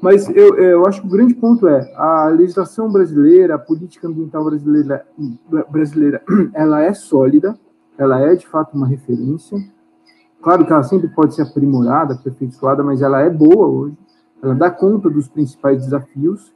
[0.00, 4.44] Mas eu, eu acho que o grande ponto é a legislação brasileira, a política ambiental
[4.44, 5.06] brasileira,
[5.70, 6.22] brasileira,
[6.54, 7.58] ela é sólida,
[7.98, 9.58] ela é de fato uma referência.
[10.40, 13.96] Claro que ela sempre pode ser aprimorada, aperfeiçoada, mas ela é boa hoje.
[14.42, 16.54] Ela dá conta dos principais desafios.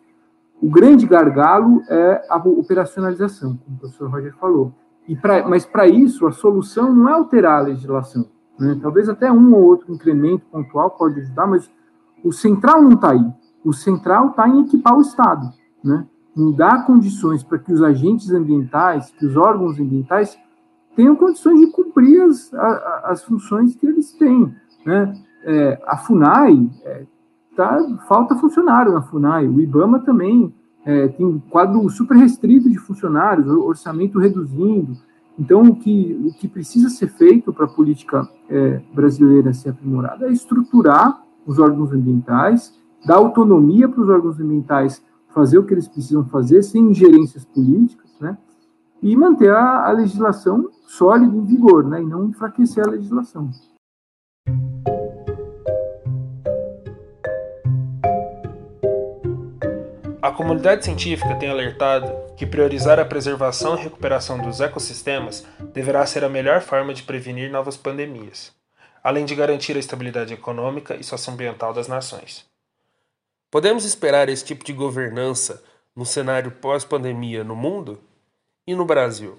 [0.62, 4.72] O grande gargalo é a operacionalização, como o professor Roger falou.
[5.06, 8.26] E pra, mas para isso, a solução não é alterar a legislação.
[8.58, 8.78] Né?
[8.80, 11.70] Talvez até um ou outro incremento pontual pode ajudar, mas
[12.24, 13.32] o central não está aí.
[13.64, 15.52] O central está em equipar o Estado,
[15.82, 16.06] né?
[16.36, 20.38] em dar condições para que os agentes ambientais, que os órgãos ambientais
[20.96, 22.52] tenham condições de cumprir as,
[23.04, 24.54] as funções que eles têm.
[24.84, 25.14] Né?
[25.44, 27.06] É, a FUNAI, é,
[27.56, 27.78] tá,
[28.08, 33.48] falta funcionário na FUNAI, o IBAMA também é, tem um quadro super restrito de funcionários,
[33.48, 34.96] orçamento reduzindo.
[35.38, 40.28] Então, o que, o que precisa ser feito para a política é, brasileira ser aprimorada
[40.28, 45.02] é estruturar os órgãos ambientais, dar autonomia para os órgãos ambientais
[45.34, 48.38] fazer o que eles precisam fazer, sem ingerências políticas, né?
[49.02, 52.00] e manter a, a legislação sólida em vigor, né?
[52.00, 53.50] e não enfraquecer a legislação.
[60.24, 66.24] A comunidade científica tem alertado que priorizar a preservação e recuperação dos ecossistemas deverá ser
[66.24, 68.50] a melhor forma de prevenir novas pandemias,
[69.02, 72.46] além de garantir a estabilidade econômica e socioambiental das nações.
[73.50, 75.62] Podemos esperar esse tipo de governança
[75.94, 78.00] no cenário pós-pandemia no mundo
[78.66, 79.36] e no Brasil?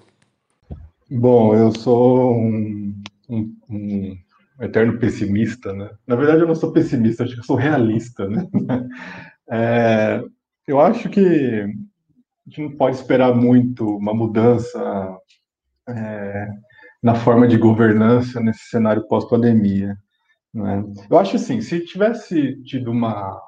[1.10, 2.94] Bom, eu sou um,
[3.28, 4.18] um, um,
[4.60, 5.90] eterno pessimista, né?
[6.06, 8.46] Na verdade, eu não sou pessimista, acho que eu sou realista, né?
[9.48, 10.20] É,
[10.66, 11.66] eu acho que a
[12.48, 15.16] gente não pode esperar muito uma mudança
[15.88, 16.48] é,
[17.02, 19.96] na forma de governança nesse cenário pós-pandemia.
[20.52, 20.84] Né?
[21.10, 23.40] Eu acho assim, se tivesse tido uma,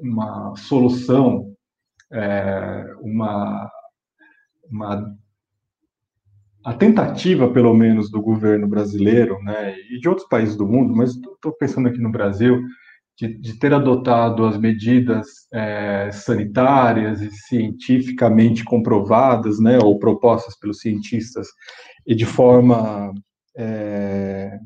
[0.00, 1.54] uma solução,
[2.12, 3.70] é, uma
[4.70, 5.16] uma
[6.64, 11.10] a tentativa, pelo menos, do governo brasileiro, né, e de outros países do mundo, mas
[11.14, 12.60] estou pensando aqui no Brasil,
[13.18, 20.80] de, de ter adotado as medidas é, sanitárias e cientificamente comprovadas, né, ou propostas pelos
[20.80, 21.48] cientistas,
[22.06, 23.12] e de forma
[23.56, 24.58] é,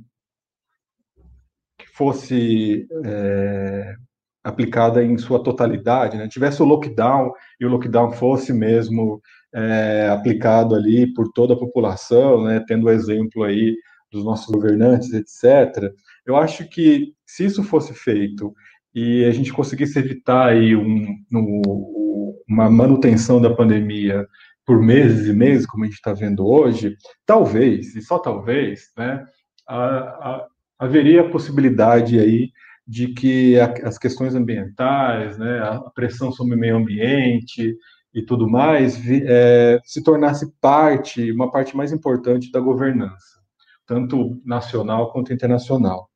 [1.78, 3.94] que fosse é,
[4.43, 9.20] aplicada em sua totalidade, né, tivesse o lockdown e o lockdown fosse mesmo
[9.55, 13.77] é, aplicado ali por toda a população, né, tendo o exemplo aí
[14.10, 15.93] dos nossos governantes, etc.
[16.27, 18.52] Eu acho que se isso fosse feito
[18.94, 24.27] e a gente conseguisse evitar aí um, um, uma manutenção da pandemia
[24.66, 29.24] por meses e meses, como a gente está vendo hoje, talvez, e só talvez, né,
[29.66, 30.47] a, a,
[30.78, 32.51] haveria a possibilidade aí
[32.86, 37.77] de que a, as questões ambientais, né, a pressão sobre o meio ambiente,
[38.12, 43.40] e tudo mais, é, se tornasse parte, uma parte mais importante da governança,
[43.86, 46.10] tanto nacional quanto internacional.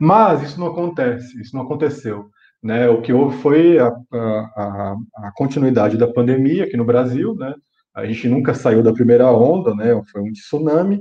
[0.00, 2.30] Mas isso não acontece, isso não aconteceu.
[2.62, 2.88] Né?
[2.88, 7.54] O que houve foi a, a, a, continuidade da pandemia aqui no Brasil, né?
[7.94, 10.00] A gente nunca saiu da primeira onda, né?
[10.10, 11.00] Foi um tsunami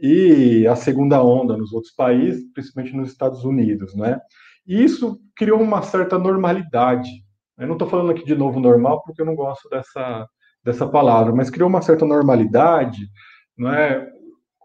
[0.00, 4.18] e a segunda onda nos outros países, principalmente nos Estados Unidos, né?
[4.66, 7.10] E isso criou uma certa normalidade
[7.58, 10.28] eu não estou falando aqui de novo normal porque eu não gosto dessa,
[10.62, 13.08] dessa palavra, mas criou uma certa normalidade,
[13.56, 14.08] não é?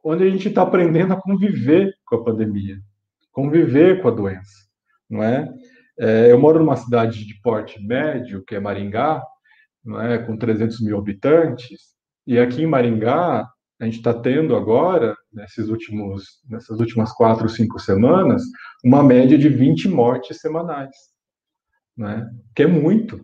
[0.03, 2.77] Onde a gente está aprendendo a conviver com a pandemia,
[3.31, 4.53] conviver com a doença,
[5.09, 5.47] não é?
[5.99, 6.31] é?
[6.31, 9.21] Eu moro numa cidade de porte médio, que é Maringá,
[9.83, 10.17] não é?
[10.17, 11.95] Com 300 mil habitantes,
[12.27, 13.47] e aqui em Maringá
[13.79, 18.43] a gente está tendo agora, nesses últimos, nessas últimas quatro, cinco semanas,
[18.83, 20.95] uma média de 20 mortes semanais
[21.99, 22.25] né?
[22.55, 23.19] que é muito,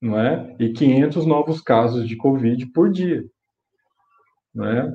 [0.00, 0.56] não é?
[0.58, 3.22] E 500 novos casos de Covid por dia,
[4.54, 4.90] né?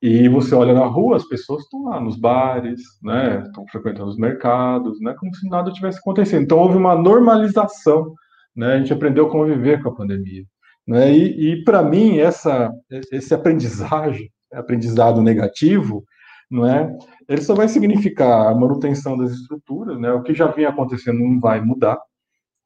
[0.00, 3.42] E você olha na rua, as pessoas estão lá nos bares, né?
[3.44, 5.14] Estão frequentando os mercados, né?
[5.18, 6.44] Como se nada tivesse acontecendo.
[6.44, 8.14] Então houve uma normalização,
[8.54, 8.74] né?
[8.74, 10.44] A gente aprendeu a conviver com a pandemia,
[10.86, 11.12] né?
[11.12, 12.72] E, e para mim essa
[13.10, 16.04] esse aprendizagem, aprendizado negativo,
[16.50, 16.96] não é?
[17.28, 20.12] Ele só vai significar a manutenção das estruturas, né?
[20.12, 21.98] O que já vinha acontecendo não vai mudar,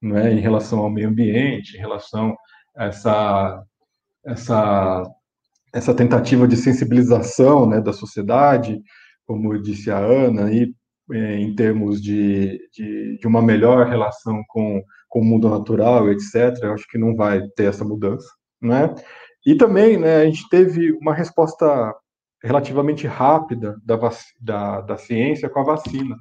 [0.03, 2.37] né, em relação ao meio ambiente, em relação
[2.77, 3.63] a essa,
[4.25, 5.03] essa,
[5.73, 8.81] essa tentativa de sensibilização né, da sociedade,
[9.27, 10.75] como disse a Ana, aí,
[11.11, 16.59] é, em termos de, de, de, uma melhor relação com, com o mundo natural, etc.,
[16.63, 18.27] eu acho que não vai ter essa mudança.
[18.61, 18.95] Né?
[19.47, 21.95] E também né, a gente teve uma resposta
[22.43, 23.99] relativamente rápida da,
[24.41, 26.17] da, da ciência com a vacina,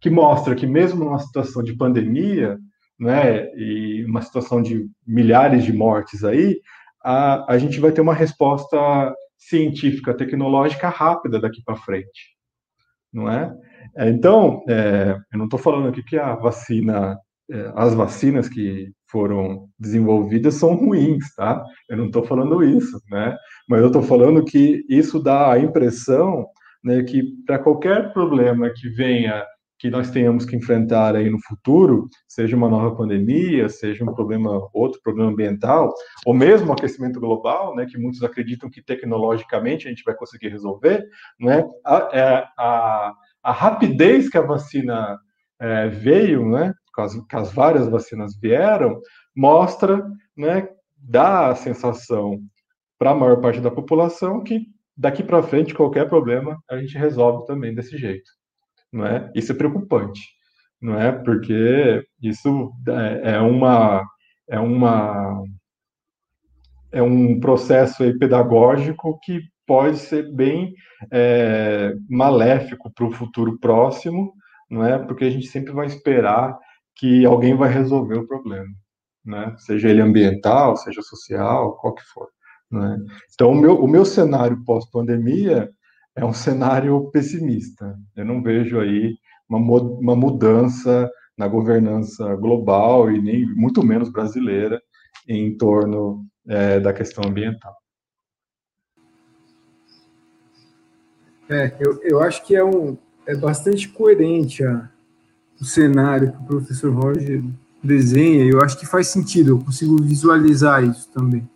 [0.00, 2.58] que mostra que mesmo numa situação de pandemia,
[2.98, 6.60] né, e uma situação de milhares de mortes aí,
[7.08, 8.76] a, a gente vai ter uma resposta
[9.38, 12.36] científica, tecnológica rápida daqui para frente,
[13.10, 13.50] não é?
[13.96, 17.18] é então, é, eu não estou falando aqui que a vacina,
[17.50, 21.64] é, as vacinas que foram desenvolvidas são ruins, tá?
[21.88, 23.34] Eu não estou falando isso, né?
[23.66, 26.46] Mas eu estou falando que isso dá a impressão,
[26.84, 29.42] né, que para qualquer problema que venha
[29.78, 34.68] que nós tenhamos que enfrentar aí no futuro, seja uma nova pandemia, seja um problema,
[34.72, 35.94] outro problema ambiental,
[36.26, 40.48] ou mesmo o aquecimento global, né, que muitos acreditam que tecnologicamente a gente vai conseguir
[40.48, 41.06] resolver,
[41.38, 45.16] né, a, é, a, a rapidez que a vacina
[45.60, 49.00] é, veio, né, que as, que as várias vacinas vieram,
[49.34, 50.04] mostra,
[50.36, 52.40] né, dá a sensação
[52.98, 57.46] para a maior parte da população que daqui para frente qualquer problema a gente resolve
[57.46, 58.37] também desse jeito
[58.92, 59.30] não é?
[59.34, 60.20] Isso é preocupante,
[60.80, 61.12] não é?
[61.12, 64.04] Porque isso é, é uma
[64.48, 65.42] é uma
[66.92, 70.74] é um processo pedagógico que pode ser bem
[71.12, 74.32] é, maléfico para o futuro próximo,
[74.70, 74.98] não é?
[74.98, 76.56] Porque a gente sempre vai esperar
[76.96, 78.68] que alguém vai resolver o problema,
[79.24, 79.54] né?
[79.58, 82.28] Seja ele ambiental, seja social, qual que for.
[82.70, 82.98] Né?
[83.32, 85.70] Então, o meu, o meu cenário pós-pandemia
[86.18, 87.96] é um cenário pessimista.
[88.16, 89.16] Eu não vejo aí
[89.48, 94.80] uma, uma mudança na governança global e nem muito menos brasileira
[95.28, 97.72] em torno é, da questão ambiental.
[101.48, 104.90] É, eu, eu acho que é, um, é bastante coerente a,
[105.60, 107.42] o cenário que o professor Roger
[107.82, 111.48] desenha, eu acho que faz sentido, eu consigo visualizar isso também.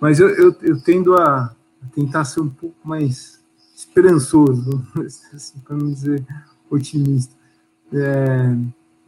[0.00, 1.54] Mas eu, eu, eu tendo a
[1.94, 3.35] tentar ser um pouco mais
[3.76, 4.82] esperançoso,
[5.34, 6.24] assim, para não dizer
[6.70, 7.36] otimista.
[7.92, 8.56] É,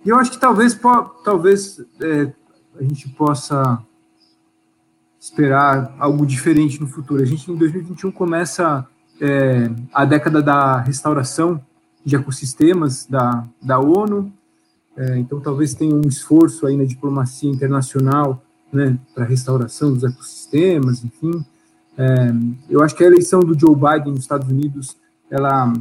[0.05, 0.79] e eu acho que talvez,
[1.25, 2.33] talvez é,
[2.79, 3.83] a gente possa
[5.19, 7.23] esperar algo diferente no futuro.
[7.23, 8.87] A gente, em 2021, começa
[9.21, 11.61] é, a década da restauração
[12.05, 14.33] de ecossistemas da, da ONU,
[14.97, 18.43] é, então talvez tenha um esforço aí na diplomacia internacional
[18.73, 21.45] né, para restauração dos ecossistemas, enfim.
[21.99, 22.33] É,
[22.71, 24.97] eu acho que a eleição do Joe Biden nos Estados Unidos,
[25.29, 25.73] ela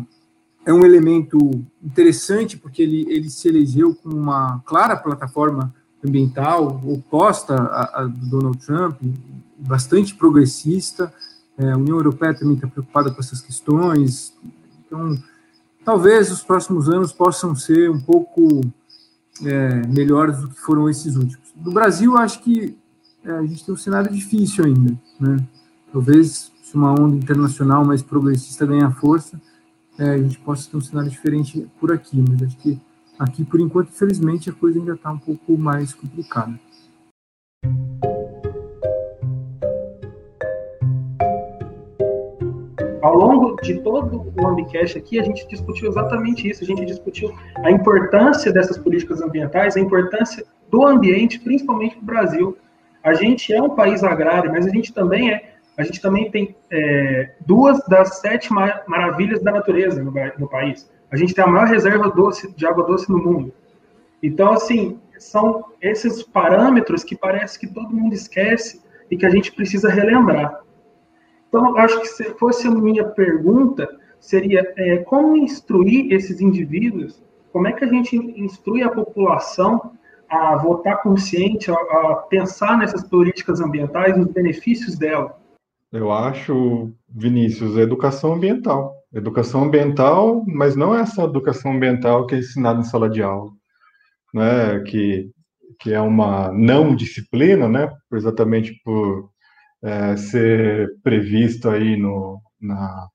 [0.66, 1.38] é um elemento
[1.82, 5.74] interessante, porque ele, ele se elegeu com uma clara plataforma
[6.04, 9.00] ambiental oposta a do Donald Trump,
[9.58, 11.14] bastante progressista.
[11.58, 14.34] É, a União Europeia também está preocupada com essas questões.
[14.86, 15.18] Então,
[15.86, 18.62] talvez os próximos anos possam ser um pouco
[19.46, 21.54] é, melhores do que foram esses últimos.
[21.56, 22.78] No Brasil, acho que
[23.24, 24.98] é, a gente tem um cenário difícil ainda.
[25.20, 25.38] Né?
[25.98, 29.42] Talvez, se uma onda internacional mais progressista ganhar força,
[29.98, 32.80] é, a gente possa ter um cenário diferente por aqui, mas acho que
[33.18, 36.54] aqui, por enquanto, infelizmente, a coisa ainda está um pouco mais complicada.
[43.02, 46.64] Ao longo de todo o Ambicast aqui, a gente discutiu exatamente isso.
[46.64, 47.34] A gente discutiu
[47.64, 52.58] a importância dessas políticas ambientais, a importância do ambiente, principalmente para o Brasil.
[53.04, 56.56] A gente é um país agrário, mas a gente também é a gente também tem
[56.72, 60.92] é, duas das sete maravilhas da natureza no, no, país.
[61.12, 63.54] A gente tem a maior reserva doce, de água doce no mundo.
[64.22, 69.52] Então, assim, são esses parâmetros que parece que todo mundo esquece e que a gente
[69.52, 70.62] precisa relembrar.
[71.48, 73.88] Então, acho que se fosse a minha pergunta,
[74.20, 77.24] seria é, como instruir esses indivíduos,
[77.54, 79.92] como é que a gente instrui a população
[80.28, 85.38] a votar consciente, a, a pensar nessas políticas ambientais, nos benefícios dela?
[85.92, 88.94] Eu acho, Vinícius, educação ambiental.
[89.14, 93.52] Educação ambiental, mas não é essa educação ambiental que é ensinada em sala de aula,
[94.34, 94.80] né?
[94.82, 95.32] que,
[95.80, 97.90] que é uma não disciplina, né?
[98.14, 99.30] exatamente por
[99.82, 103.08] é, ser previsto aí no, na,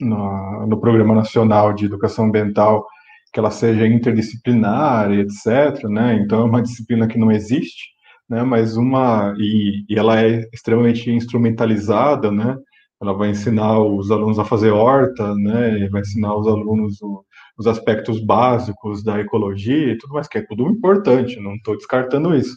[0.00, 2.86] no, no Programa Nacional de Educação Ambiental
[3.32, 5.82] que ela seja interdisciplinar, etc.
[5.90, 6.14] Né?
[6.14, 7.93] Então, é uma disciplina que não existe
[8.28, 12.56] né, mas uma e, e, ela é extremamente instrumentalizada, né?
[13.02, 15.88] Ela vai ensinar os alunos a fazer horta, né?
[15.90, 17.24] Vai ensinar os alunos o,
[17.58, 21.38] os aspectos básicos da ecologia e tudo mais, que é tudo importante.
[21.40, 22.56] Não estou descartando isso,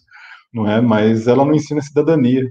[0.54, 0.82] não é?
[0.82, 2.50] Mas ela não ensina cidadania,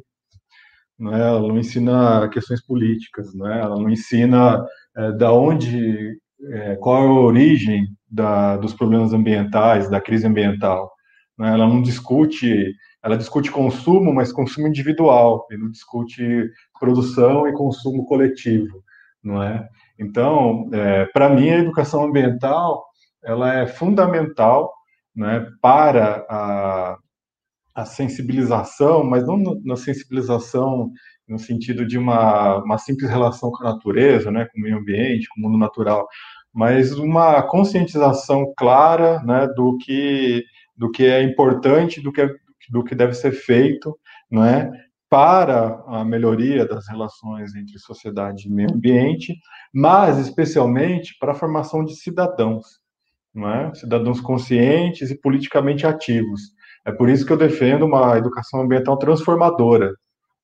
[0.99, 1.21] não é?
[1.21, 3.61] Ela não ensina questões políticas, não é?
[3.61, 4.65] Ela não ensina
[4.97, 6.19] é, da onde,
[6.51, 10.91] é, qual é a origem da, dos problemas ambientais, da crise ambiental.
[11.39, 11.49] Né?
[11.53, 12.73] Ela não discute
[13.07, 16.51] ela discute consumo, mas consumo individual, e não discute
[16.81, 18.83] produção e consumo coletivo,
[19.23, 19.69] não é?
[19.97, 22.85] Então, é, para mim, a educação ambiental
[23.25, 24.75] ela é fundamental
[25.15, 26.97] né, para a,
[27.77, 30.91] a sensibilização, mas não na sensibilização
[31.29, 35.29] no sentido de uma, uma simples relação com a natureza, né, com o meio ambiente,
[35.29, 36.09] com o mundo natural,
[36.53, 40.45] mas uma conscientização clara né, do, que,
[40.77, 43.99] do que é importante, do que é do que deve ser feito,
[44.31, 44.71] não é,
[45.09, 49.37] para a melhoria das relações entre sociedade e meio ambiente,
[49.73, 52.67] mas especialmente para a formação de cidadãos,
[53.33, 53.75] não é?
[53.75, 56.41] Cidadãos conscientes e politicamente ativos.
[56.85, 59.93] É por isso que eu defendo uma educação ambiental transformadora,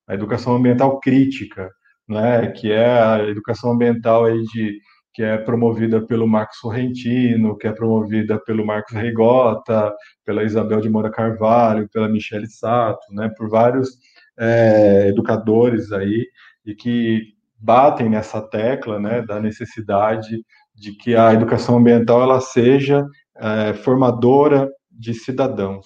[0.07, 1.69] a educação ambiental crítica,
[2.07, 4.77] né, que é a educação ambiental aí de
[5.13, 9.93] que é promovida pelo Marcos Sorrentino, que é promovida pelo Marcos Reigota,
[10.25, 13.89] pela Isabel de Moura Carvalho, pela Michele Sato, né, por vários
[14.37, 16.25] é, educadores aí,
[16.65, 23.05] e que batem nessa tecla né, da necessidade de que a educação ambiental ela seja
[23.37, 25.85] é, formadora de cidadãos,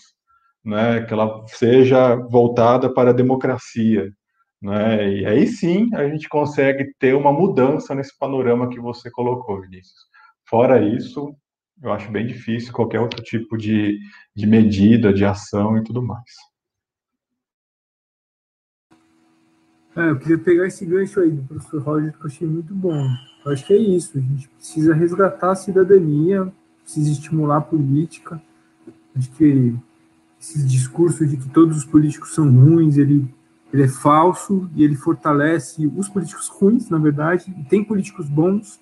[0.64, 4.10] né, que ela seja voltada para a democracia,
[4.62, 5.20] né?
[5.20, 10.08] E aí sim a gente consegue ter uma mudança nesse panorama que você colocou, Vinícius.
[10.50, 11.36] Fora isso,
[11.82, 14.00] eu acho bem difícil qualquer outro tipo de,
[14.36, 16.32] de medida, de ação e tudo mais.
[19.96, 23.08] É, eu queria pegar esse gancho aí do professor Roger, que eu achei muito bom.
[23.44, 26.54] Eu acho que é isso, a gente precisa resgatar a cidadania,
[26.84, 28.40] precisa estimular a política.
[29.16, 29.74] Acho que
[30.40, 33.28] esse discurso de que todos os políticos são ruins, ele
[33.74, 38.80] ele é falso e ele fortalece os políticos ruins, na verdade, e tem políticos bons,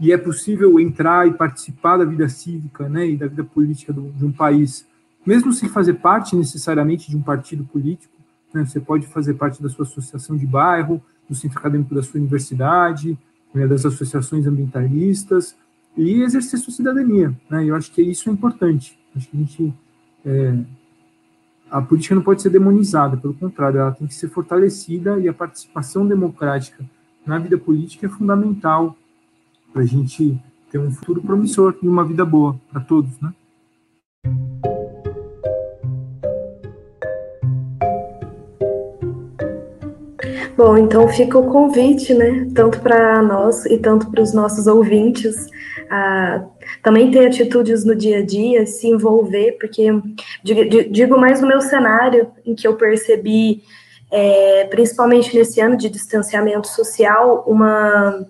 [0.00, 4.12] e é possível entrar e participar da vida cívica né, e da vida política do,
[4.12, 4.86] de um país,
[5.26, 8.14] mesmo sem fazer parte necessariamente de um partido político.
[8.54, 12.20] Né, você pode fazer parte da sua associação de bairro, do centro acadêmico da sua
[12.20, 13.18] universidade,
[13.52, 15.56] né, das associações ambientalistas,
[15.96, 17.36] e exercer sua cidadania.
[17.50, 18.96] Né, eu acho que isso é importante.
[19.16, 19.74] Acho que a gente
[20.24, 20.58] é,
[21.70, 25.32] a política não pode ser demonizada, pelo contrário, ela tem que ser fortalecida e a
[25.32, 26.84] participação democrática
[27.26, 28.96] na vida política é fundamental
[29.72, 30.38] para a gente
[30.70, 33.32] ter um futuro promissor e uma vida boa para todos, né?
[40.56, 45.46] Bom, então fica o convite, né, tanto para nós e tanto para os nossos ouvintes,
[45.88, 46.44] a
[46.82, 49.86] também ter atitudes no dia a dia, se envolver, porque
[50.90, 53.62] digo mais no meu cenário, em que eu percebi,
[54.10, 58.26] é, principalmente nesse ano de distanciamento social, uma.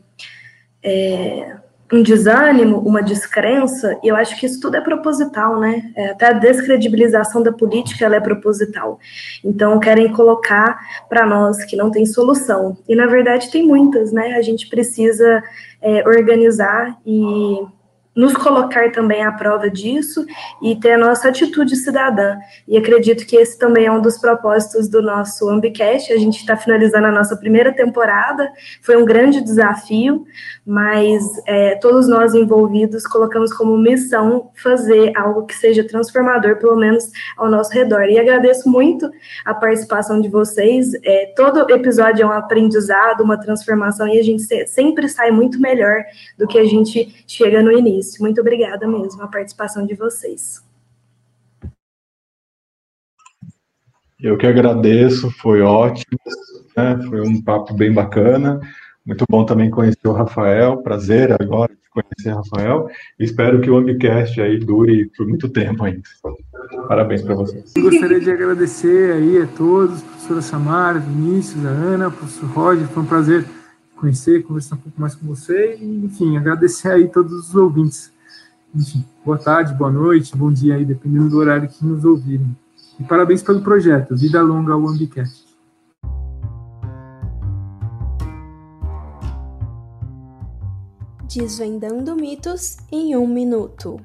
[0.83, 1.57] É,
[1.93, 5.91] um desânimo, uma descrença, e eu acho que isso tudo é proposital, né?
[5.97, 8.99] É, até a descredibilização da política ela é proposital.
[9.43, 10.79] Então, querem colocar
[11.09, 12.77] para nós que não tem solução.
[12.87, 14.35] E, na verdade, tem muitas, né?
[14.35, 15.43] A gente precisa
[15.81, 17.67] é, organizar e
[18.19, 20.27] nos colocar também à prova disso
[20.61, 22.37] e ter a nossa atitude cidadã.
[22.67, 26.13] E acredito que esse também é um dos propósitos do nosso Ambicast.
[26.13, 28.51] A gente está finalizando a nossa primeira temporada,
[28.83, 30.27] foi um grande desafio,
[30.67, 37.05] mas é, todos nós envolvidos colocamos como missão fazer algo que seja transformador, pelo menos
[37.37, 38.03] ao nosso redor.
[38.07, 39.09] E agradeço muito
[39.45, 40.91] a participação de vocês.
[41.05, 46.03] É, todo episódio é um aprendizado, uma transformação, e a gente sempre sai muito melhor
[46.37, 48.08] do que a gente chega no início.
[48.19, 50.63] Muito obrigada mesmo a participação de vocês.
[54.21, 56.19] Eu que agradeço, foi ótimo,
[56.77, 56.99] né?
[57.09, 58.61] foi um papo bem bacana.
[59.07, 62.89] Muito bom também conhecer o Rafael, prazer agora de conhecer o Rafael.
[63.19, 66.03] Espero que o Ambicast aí dure por muito tempo ainda.
[66.89, 67.73] Parabéns para vocês.
[67.79, 73.07] Gostaria de agradecer aí a todos, professora Samara, Vinícius, a Ana, professor Roger, foi um
[73.07, 73.45] prazer
[73.99, 78.13] conhecer, conversar um pouco mais com você e, enfim, agradecer aí todos os ouvintes.
[78.75, 82.57] Enfim, boa tarde, boa noite, bom dia aí, dependendo do horário que nos ouvirem.
[82.99, 85.47] E parabéns pelo projeto, Vida Longa ao Ambicast.
[91.29, 94.01] Desvendando mitos em um minuto.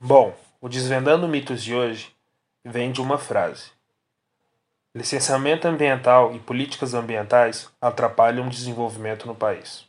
[0.00, 2.08] Bom, o Desvendando Mitos de hoje
[2.64, 3.79] vem de uma frase.
[4.92, 9.84] Licenciamento ambiental e políticas ambientais atrapalham o desenvolvimento no país.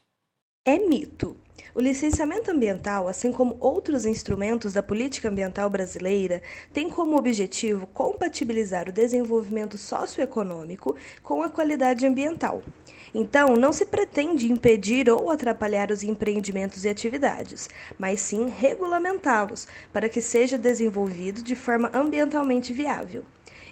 [0.63, 1.35] É mito.
[1.73, 8.89] O licenciamento ambiental, assim como outros instrumentos da política ambiental brasileira, tem como objetivo compatibilizar
[8.89, 12.61] o desenvolvimento socioeconômico com a qualidade ambiental.
[13.11, 17.67] Então, não se pretende impedir ou atrapalhar os empreendimentos e atividades,
[17.97, 23.25] mas sim regulamentá-los para que seja desenvolvido de forma ambientalmente viável.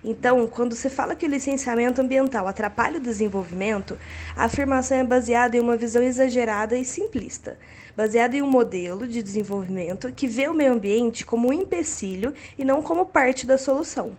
[0.04, 3.98] Então, quando se fala que o licenciamento ambiental atrapalha o desenvolvimento,
[4.36, 7.58] a afirmação é baseada em uma visão exagerada e simplista,
[7.96, 12.64] baseada em um modelo de desenvolvimento que vê o meio ambiente como um empecilho e
[12.64, 14.16] não como parte da solução.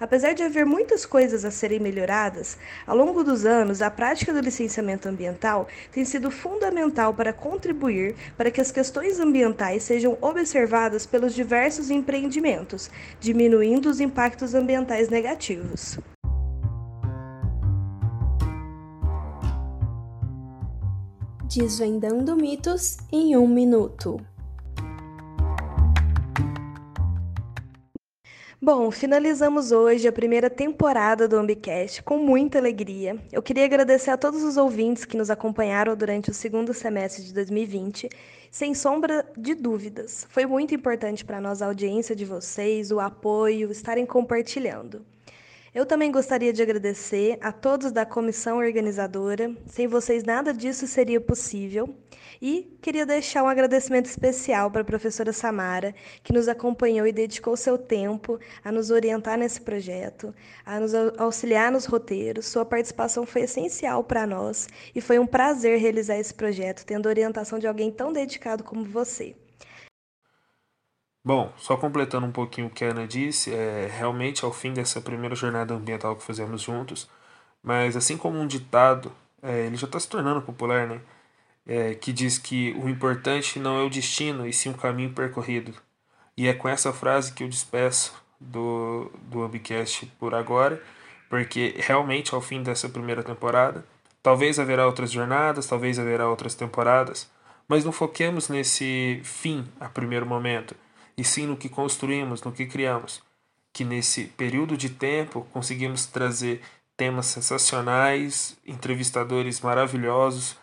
[0.00, 2.56] Apesar de haver muitas coisas a serem melhoradas,
[2.86, 8.50] ao longo dos anos, a prática do licenciamento ambiental tem sido fundamental para contribuir para
[8.50, 12.90] que as questões ambientais sejam observadas pelos diversos empreendimentos,
[13.20, 15.98] diminuindo os impactos ambientais negativos.
[21.44, 24.18] Desvendando mitos em um minuto.
[28.62, 33.16] Bom, finalizamos hoje a primeira temporada do Ambicast com muita alegria.
[33.32, 37.32] Eu queria agradecer a todos os ouvintes que nos acompanharam durante o segundo semestre de
[37.32, 38.10] 2020.
[38.50, 43.72] Sem sombra de dúvidas, foi muito importante para nós a audiência de vocês, o apoio,
[43.72, 45.06] estarem compartilhando.
[45.74, 49.56] Eu também gostaria de agradecer a todos da comissão organizadora.
[49.68, 51.94] Sem vocês, nada disso seria possível.
[52.42, 57.54] E queria deixar um agradecimento especial para a professora Samara, que nos acompanhou e dedicou
[57.54, 60.34] seu tempo a nos orientar nesse projeto,
[60.64, 62.46] a nos auxiliar nos roteiros.
[62.46, 67.10] Sua participação foi essencial para nós e foi um prazer realizar esse projeto, tendo a
[67.10, 69.36] orientação de alguém tão dedicado como você.
[71.22, 75.02] Bom, só completando um pouquinho o que a Ana disse, é, realmente ao fim dessa
[75.02, 77.06] primeira jornada ambiental que fizemos juntos,
[77.62, 79.12] mas assim como um ditado,
[79.42, 80.98] é, ele já está se tornando popular, né?
[81.66, 85.74] É, que diz que o importante não é o destino, e sim o caminho percorrido.
[86.36, 90.82] E é com essa frase que eu despeço do, do Webcast por agora,
[91.28, 93.84] porque realmente ao fim dessa primeira temporada,
[94.22, 97.30] talvez haverá outras jornadas, talvez haverá outras temporadas,
[97.68, 100.74] mas não foquemos nesse fim a primeiro momento,
[101.16, 103.22] e sim no que construímos, no que criamos.
[103.72, 106.60] Que nesse período de tempo conseguimos trazer
[106.96, 110.56] temas sensacionais, entrevistadores maravilhosos,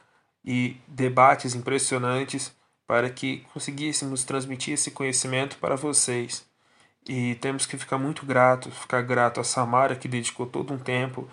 [0.48, 2.56] e debates impressionantes
[2.88, 6.48] para que conseguíssemos transmitir esse conhecimento para vocês
[7.06, 11.28] E temos que ficar muito grato, ficar grato a Samara que dedicou todo um tempo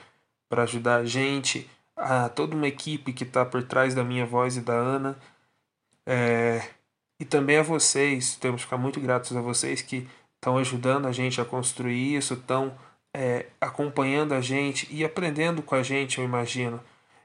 [0.48, 4.56] para ajudar a gente, a toda uma equipe que está por trás da minha voz
[4.56, 5.16] e da Ana.
[6.06, 6.68] É,
[7.20, 11.12] e também a vocês, temos que ficar muito gratos a vocês que estão ajudando a
[11.12, 12.76] gente a construir isso, estão
[13.14, 16.80] é, acompanhando a gente e aprendendo com a gente, eu imagino.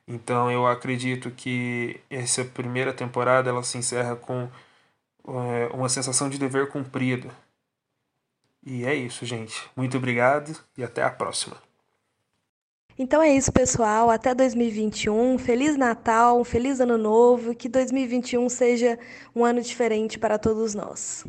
[0.10, 4.50] Então eu acredito que essa primeira temporada ela se encerra com
[5.28, 7.30] é, uma sensação de dever cumprido.
[8.66, 9.70] E é isso, gente.
[9.76, 11.56] Muito obrigado e até a próxima.
[12.98, 14.10] Então é isso, pessoal.
[14.10, 15.38] Até 2021.
[15.38, 17.56] Feliz Natal, um feliz Ano Novo.
[17.56, 19.00] Que 2021 seja
[19.34, 21.24] um ano diferente para todos nós.